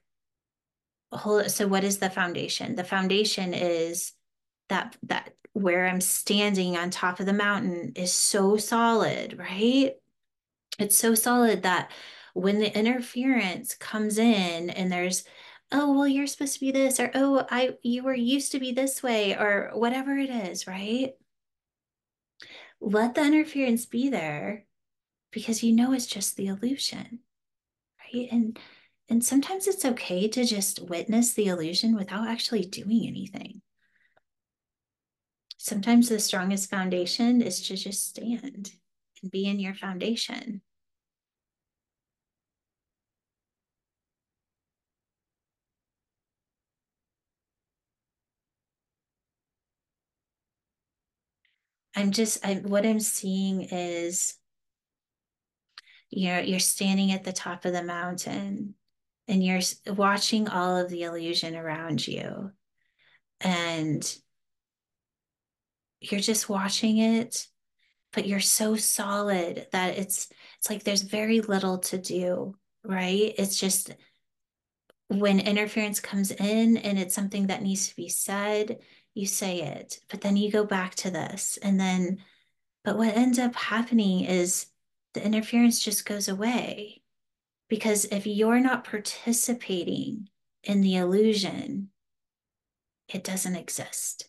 so 1.46 1.68
what 1.68 1.84
is 1.84 1.98
the 1.98 2.10
foundation? 2.10 2.74
The 2.74 2.84
foundation 2.84 3.54
is 3.54 4.12
that, 4.70 4.96
that 5.04 5.34
where 5.52 5.86
I'm 5.86 6.00
standing 6.00 6.76
on 6.76 6.90
top 6.90 7.20
of 7.20 7.26
the 7.26 7.32
mountain 7.32 7.92
is 7.96 8.12
so 8.12 8.56
solid, 8.56 9.38
right? 9.38 9.92
It's 10.78 10.96
so 10.96 11.14
solid 11.14 11.64
that 11.64 11.90
when 12.32 12.60
the 12.60 12.78
interference 12.78 13.74
comes 13.74 14.16
in 14.16 14.70
and 14.70 14.90
there's 14.90 15.24
oh 15.72 15.92
well 15.92 16.08
you're 16.08 16.26
supposed 16.26 16.54
to 16.54 16.60
be 16.60 16.72
this 16.72 16.98
or 16.98 17.10
oh 17.14 17.46
i 17.50 17.70
you 17.82 18.02
were 18.02 18.14
used 18.14 18.52
to 18.52 18.58
be 18.60 18.72
this 18.72 19.02
way 19.02 19.34
or 19.36 19.70
whatever 19.74 20.16
it 20.16 20.30
is 20.30 20.66
right? 20.66 21.12
Let 22.80 23.14
the 23.14 23.24
interference 23.24 23.84
be 23.86 24.08
there 24.08 24.64
because 25.32 25.62
you 25.62 25.72
know 25.72 25.92
it's 25.92 26.06
just 26.06 26.36
the 26.36 26.46
illusion 26.48 27.20
right? 28.14 28.28
And 28.30 28.58
and 29.08 29.24
sometimes 29.24 29.66
it's 29.66 29.84
okay 29.84 30.28
to 30.28 30.44
just 30.44 30.88
witness 30.88 31.32
the 31.34 31.48
illusion 31.48 31.96
without 31.96 32.28
actually 32.28 32.64
doing 32.64 33.06
anything. 33.08 33.60
Sometimes 35.58 36.08
the 36.08 36.20
strongest 36.20 36.70
foundation 36.70 37.42
is 37.42 37.66
to 37.66 37.76
just 37.76 38.08
stand 38.08 38.70
and 39.20 39.30
be 39.30 39.46
in 39.46 39.58
your 39.58 39.74
foundation 39.74 40.62
I'm 51.94 52.12
just 52.12 52.44
I 52.44 52.54
what 52.54 52.86
I'm 52.86 53.00
seeing 53.00 53.62
is 53.62 54.34
you're 56.10 56.40
you're 56.40 56.58
standing 56.60 57.12
at 57.12 57.24
the 57.24 57.32
top 57.32 57.64
of 57.64 57.72
the 57.72 57.82
mountain 57.82 58.74
and 59.28 59.44
you're 59.44 59.60
watching 59.86 60.48
all 60.48 60.76
of 60.76 60.90
the 60.90 61.02
illusion 61.02 61.54
around 61.56 62.06
you. 62.06 62.50
And 63.40 64.16
you're 66.00 66.20
just 66.20 66.48
watching 66.48 66.98
it 66.98 67.46
but 68.12 68.26
you're 68.26 68.40
so 68.40 68.74
solid 68.74 69.66
that 69.72 69.96
it's 69.96 70.28
it's 70.58 70.68
like 70.68 70.82
there's 70.82 71.02
very 71.02 71.40
little 71.40 71.78
to 71.78 71.98
do 71.98 72.54
right? 72.84 73.34
It's 73.36 73.58
just 73.58 73.94
when 75.08 75.40
interference 75.40 76.00
comes 76.00 76.30
in 76.30 76.76
and 76.76 76.98
it's 76.98 77.14
something 77.14 77.48
that 77.48 77.62
needs 77.62 77.88
to 77.88 77.96
be 77.96 78.08
said 78.08 78.78
you 79.14 79.26
say 79.26 79.62
it, 79.62 80.00
but 80.08 80.20
then 80.20 80.36
you 80.36 80.50
go 80.50 80.64
back 80.64 80.94
to 80.96 81.10
this. 81.10 81.58
And 81.62 81.78
then, 81.78 82.18
but 82.84 82.96
what 82.96 83.16
ends 83.16 83.38
up 83.38 83.54
happening 83.54 84.24
is 84.24 84.66
the 85.14 85.24
interference 85.24 85.80
just 85.80 86.06
goes 86.06 86.28
away. 86.28 87.02
Because 87.68 88.04
if 88.06 88.26
you're 88.26 88.60
not 88.60 88.84
participating 88.84 90.28
in 90.64 90.80
the 90.80 90.96
illusion, 90.96 91.90
it 93.08 93.22
doesn't 93.22 93.56
exist. 93.56 94.28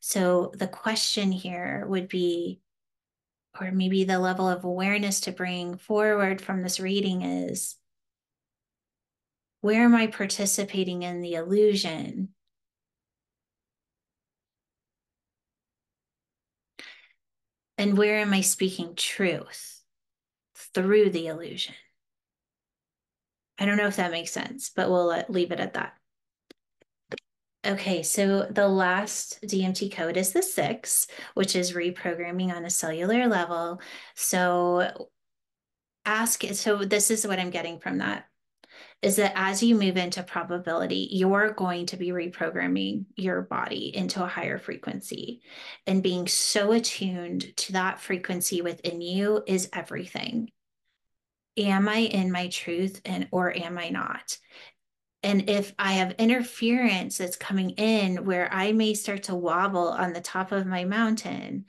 So 0.00 0.52
the 0.56 0.66
question 0.66 1.30
here 1.30 1.84
would 1.86 2.08
be, 2.08 2.60
or 3.60 3.70
maybe 3.70 4.04
the 4.04 4.18
level 4.18 4.48
of 4.48 4.64
awareness 4.64 5.20
to 5.20 5.32
bring 5.32 5.76
forward 5.76 6.40
from 6.40 6.62
this 6.62 6.80
reading 6.80 7.22
is 7.22 7.76
where 9.60 9.84
am 9.84 9.94
I 9.94 10.06
participating 10.06 11.02
in 11.02 11.20
the 11.20 11.34
illusion 11.34 12.30
And 17.80 17.96
where 17.96 18.18
am 18.18 18.34
I 18.34 18.42
speaking 18.42 18.94
truth 18.94 19.80
through 20.74 21.08
the 21.08 21.28
illusion? 21.28 21.74
I 23.58 23.64
don't 23.64 23.78
know 23.78 23.86
if 23.86 23.96
that 23.96 24.10
makes 24.10 24.32
sense, 24.32 24.68
but 24.68 24.90
we'll 24.90 25.08
uh, 25.08 25.22
leave 25.30 25.50
it 25.50 25.60
at 25.60 25.72
that. 25.72 25.94
Okay, 27.66 28.02
so 28.02 28.42
the 28.50 28.68
last 28.68 29.40
DMT 29.40 29.92
code 29.92 30.18
is 30.18 30.34
the 30.34 30.42
six, 30.42 31.06
which 31.32 31.56
is 31.56 31.72
reprogramming 31.72 32.54
on 32.54 32.66
a 32.66 32.70
cellular 32.70 33.26
level. 33.28 33.80
So 34.14 35.08
ask, 36.04 36.44
so 36.52 36.84
this 36.84 37.10
is 37.10 37.26
what 37.26 37.38
I'm 37.38 37.48
getting 37.48 37.78
from 37.78 37.96
that. 37.96 38.26
Is 39.02 39.16
that 39.16 39.32
as 39.34 39.62
you 39.62 39.74
move 39.74 39.96
into 39.96 40.22
probability, 40.22 41.08
you're 41.10 41.52
going 41.52 41.86
to 41.86 41.96
be 41.96 42.08
reprogramming 42.08 43.06
your 43.16 43.42
body 43.42 43.94
into 43.96 44.22
a 44.22 44.28
higher 44.28 44.58
frequency. 44.58 45.40
And 45.86 46.02
being 46.02 46.26
so 46.26 46.72
attuned 46.72 47.56
to 47.56 47.72
that 47.72 48.00
frequency 48.00 48.60
within 48.60 49.00
you 49.00 49.42
is 49.46 49.70
everything. 49.72 50.50
Am 51.56 51.88
I 51.88 51.98
in 51.98 52.30
my 52.30 52.48
truth 52.48 53.00
and 53.04 53.26
or 53.30 53.56
am 53.56 53.78
I 53.78 53.88
not? 53.88 54.36
And 55.22 55.48
if 55.48 55.74
I 55.78 55.94
have 55.94 56.12
interference 56.12 57.18
that's 57.18 57.36
coming 57.36 57.70
in 57.70 58.24
where 58.24 58.52
I 58.52 58.72
may 58.72 58.94
start 58.94 59.24
to 59.24 59.34
wobble 59.34 59.88
on 59.88 60.12
the 60.12 60.20
top 60.20 60.52
of 60.52 60.66
my 60.66 60.84
mountain, 60.84 61.66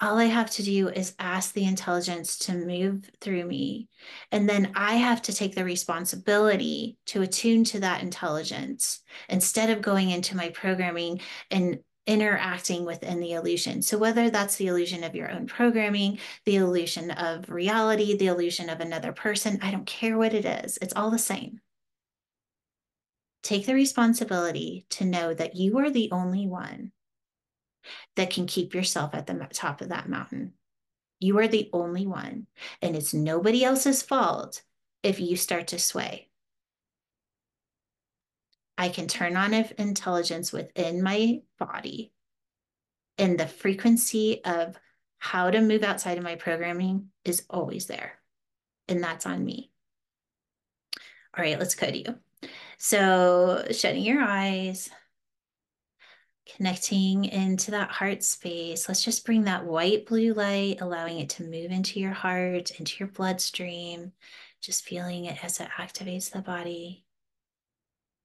all 0.00 0.18
I 0.18 0.26
have 0.26 0.50
to 0.52 0.62
do 0.62 0.88
is 0.88 1.14
ask 1.18 1.52
the 1.52 1.64
intelligence 1.64 2.38
to 2.38 2.54
move 2.54 3.10
through 3.20 3.44
me. 3.44 3.88
And 4.30 4.48
then 4.48 4.72
I 4.76 4.94
have 4.94 5.22
to 5.22 5.32
take 5.32 5.54
the 5.54 5.64
responsibility 5.64 6.98
to 7.06 7.22
attune 7.22 7.64
to 7.64 7.80
that 7.80 8.02
intelligence 8.02 9.00
instead 9.28 9.70
of 9.70 9.82
going 9.82 10.10
into 10.10 10.36
my 10.36 10.50
programming 10.50 11.20
and 11.50 11.80
interacting 12.06 12.84
within 12.84 13.20
the 13.20 13.32
illusion. 13.32 13.82
So, 13.82 13.98
whether 13.98 14.30
that's 14.30 14.56
the 14.56 14.68
illusion 14.68 15.04
of 15.04 15.14
your 15.14 15.30
own 15.30 15.46
programming, 15.46 16.18
the 16.44 16.56
illusion 16.56 17.10
of 17.10 17.50
reality, 17.50 18.16
the 18.16 18.28
illusion 18.28 18.70
of 18.70 18.80
another 18.80 19.12
person, 19.12 19.58
I 19.62 19.70
don't 19.70 19.86
care 19.86 20.16
what 20.16 20.32
it 20.32 20.44
is, 20.44 20.78
it's 20.80 20.94
all 20.94 21.10
the 21.10 21.18
same. 21.18 21.60
Take 23.42 23.66
the 23.66 23.74
responsibility 23.74 24.86
to 24.90 25.04
know 25.04 25.34
that 25.34 25.56
you 25.56 25.78
are 25.78 25.90
the 25.90 26.10
only 26.12 26.46
one 26.46 26.92
that 28.16 28.30
can 28.30 28.46
keep 28.46 28.74
yourself 28.74 29.14
at 29.14 29.26
the 29.26 29.48
top 29.52 29.80
of 29.80 29.90
that 29.90 30.08
mountain. 30.08 30.54
You 31.20 31.38
are 31.38 31.48
the 31.48 31.68
only 31.72 32.06
one, 32.06 32.46
and 32.80 32.94
it's 32.94 33.12
nobody 33.12 33.64
else's 33.64 34.02
fault 34.02 34.62
if 35.02 35.20
you 35.20 35.36
start 35.36 35.68
to 35.68 35.78
sway. 35.78 36.28
I 38.76 38.88
can 38.88 39.08
turn 39.08 39.36
on 39.36 39.52
intelligence 39.52 40.52
within 40.52 41.02
my 41.02 41.40
body, 41.58 42.12
and 43.18 43.38
the 43.38 43.48
frequency 43.48 44.44
of 44.44 44.76
how 45.18 45.50
to 45.50 45.60
move 45.60 45.82
outside 45.82 46.18
of 46.18 46.24
my 46.24 46.36
programming 46.36 47.08
is 47.24 47.44
always 47.50 47.86
there, 47.86 48.20
and 48.86 49.02
that's 49.02 49.26
on 49.26 49.44
me. 49.44 49.72
All 51.36 51.44
right, 51.44 51.58
let's 51.58 51.74
code 51.74 51.96
you. 51.96 52.18
So, 52.78 53.66
shutting 53.72 54.02
your 54.02 54.22
eyes 54.22 54.88
connecting 56.56 57.26
into 57.26 57.70
that 57.72 57.90
heart 57.90 58.22
space. 58.22 58.88
Let's 58.88 59.04
just 59.04 59.24
bring 59.26 59.44
that 59.44 59.64
white 59.64 60.06
blue 60.06 60.32
light, 60.32 60.80
allowing 60.80 61.18
it 61.18 61.28
to 61.30 61.44
move 61.44 61.70
into 61.70 62.00
your 62.00 62.12
heart, 62.12 62.70
into 62.78 62.96
your 62.98 63.08
bloodstream, 63.08 64.12
just 64.60 64.84
feeling 64.84 65.26
it 65.26 65.42
as 65.44 65.60
it 65.60 65.68
activates 65.78 66.30
the 66.30 66.40
body. 66.40 67.04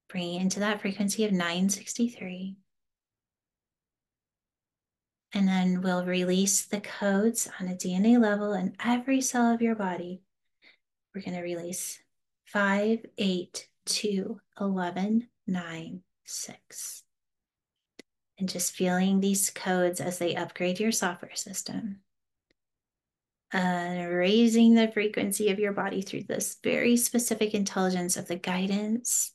Bringing 0.10 0.42
into 0.42 0.60
that 0.62 0.82
frequency 0.82 1.26
of 1.26 1.32
963. 1.32 2.58
And 5.36 5.48
then 5.48 5.82
we'll 5.82 6.06
release 6.06 6.66
the 6.66 6.80
codes 6.82 7.50
on 7.60 7.68
a 7.68 7.76
DNA 7.76 8.22
level 8.22 8.54
in 8.54 8.76
every 8.84 9.22
cell 9.22 9.52
of 9.52 9.62
your 9.62 9.76
body. 9.76 10.22
We're 11.14 11.22
going 11.22 11.36
to 11.36 11.42
release 11.42 12.00
5, 12.46 13.06
8, 13.18 13.68
2, 13.86 14.40
11, 14.60 15.28
9, 15.48 16.02
6 16.26 17.03
and 18.44 18.50
just 18.50 18.76
feeling 18.76 19.22
these 19.22 19.50
codes 19.52 20.02
as 20.02 20.18
they 20.18 20.36
upgrade 20.36 20.78
your 20.78 20.92
software 20.92 21.34
system. 21.34 22.02
And 23.54 24.14
raising 24.14 24.74
the 24.74 24.92
frequency 24.92 25.50
of 25.50 25.60
your 25.60 25.72
body 25.72 26.02
through 26.02 26.24
this 26.24 26.58
very 26.62 26.98
specific 26.98 27.54
intelligence 27.54 28.18
of 28.18 28.28
the 28.28 28.36
guidance 28.36 29.32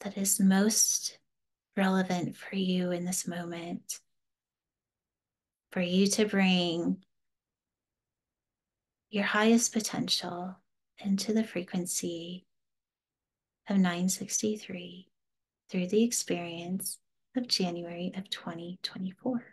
that 0.00 0.16
is 0.16 0.40
most 0.40 1.18
relevant 1.76 2.34
for 2.34 2.56
you 2.56 2.92
in 2.92 3.04
this 3.04 3.28
moment. 3.28 4.00
For 5.72 5.82
you 5.82 6.06
to 6.06 6.24
bring 6.24 7.04
your 9.10 9.24
highest 9.24 9.74
potential 9.74 10.56
into 10.96 11.34
the 11.34 11.44
frequency 11.44 12.46
of 13.68 13.76
963 13.76 15.10
through 15.68 15.88
the 15.88 16.04
experience 16.04 17.00
of 17.36 17.48
January 17.48 18.12
of 18.16 18.28
2024. 18.30 19.44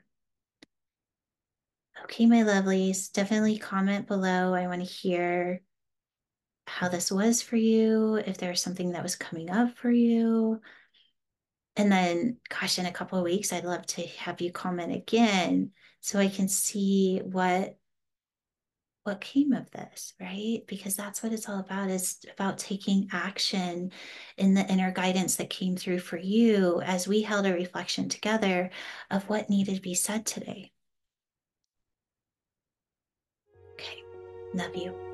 Okay, 2.04 2.26
my 2.26 2.38
lovelies, 2.38 3.12
definitely 3.12 3.58
comment 3.58 4.08
below. 4.08 4.54
I 4.54 4.68
want 4.68 4.86
to 4.86 4.92
hear 4.92 5.62
how 6.68 6.88
this 6.88 7.12
was 7.12 7.42
for 7.42 7.58
you, 7.58 8.16
if 8.16 8.38
there's 8.38 8.62
something 8.62 8.92
that 8.92 9.04
was 9.04 9.16
coming 9.16 9.50
up 9.50 9.78
for 9.78 9.92
you. 9.92 10.62
And 11.76 11.92
then, 11.92 12.38
gosh, 12.50 12.80
in 12.80 12.86
a 12.86 12.92
couple 12.92 13.18
of 13.18 13.24
weeks, 13.24 13.54
I'd 13.54 13.66
love 13.66 13.86
to 13.88 14.02
have 14.20 14.42
you 14.42 14.52
comment 14.52 14.94
again 14.94 15.72
so 16.00 16.20
I 16.20 16.28
can 16.28 16.48
see 16.48 17.20
what 17.24 17.78
what 19.04 19.22
came 19.22 19.54
of 19.54 19.70
this, 19.72 20.14
right? 20.20 20.62
Because 20.68 20.96
that's 20.96 21.24
what 21.24 21.34
it's 21.34 21.50
all 21.50 21.60
about 21.60 21.90
is 21.90 22.20
about 22.34 22.58
taking 22.58 23.10
action 23.12 23.92
in 24.38 24.54
the 24.54 24.66
inner 24.68 24.92
guidance 24.92 25.36
that 25.38 25.50
came 25.50 25.76
through 25.76 26.00
for 26.00 26.18
you 26.18 26.82
as 26.82 27.08
we 27.08 27.22
held 27.22 27.46
a 27.46 27.54
reflection 27.54 28.10
together 28.10 28.70
of 29.10 29.24
what 29.30 29.50
needed 29.50 29.76
to 29.76 29.82
be 29.82 29.96
said 29.96 30.26
today. 30.26 30.72
Okay, 33.74 34.04
love 34.54 34.76
you. 34.76 35.11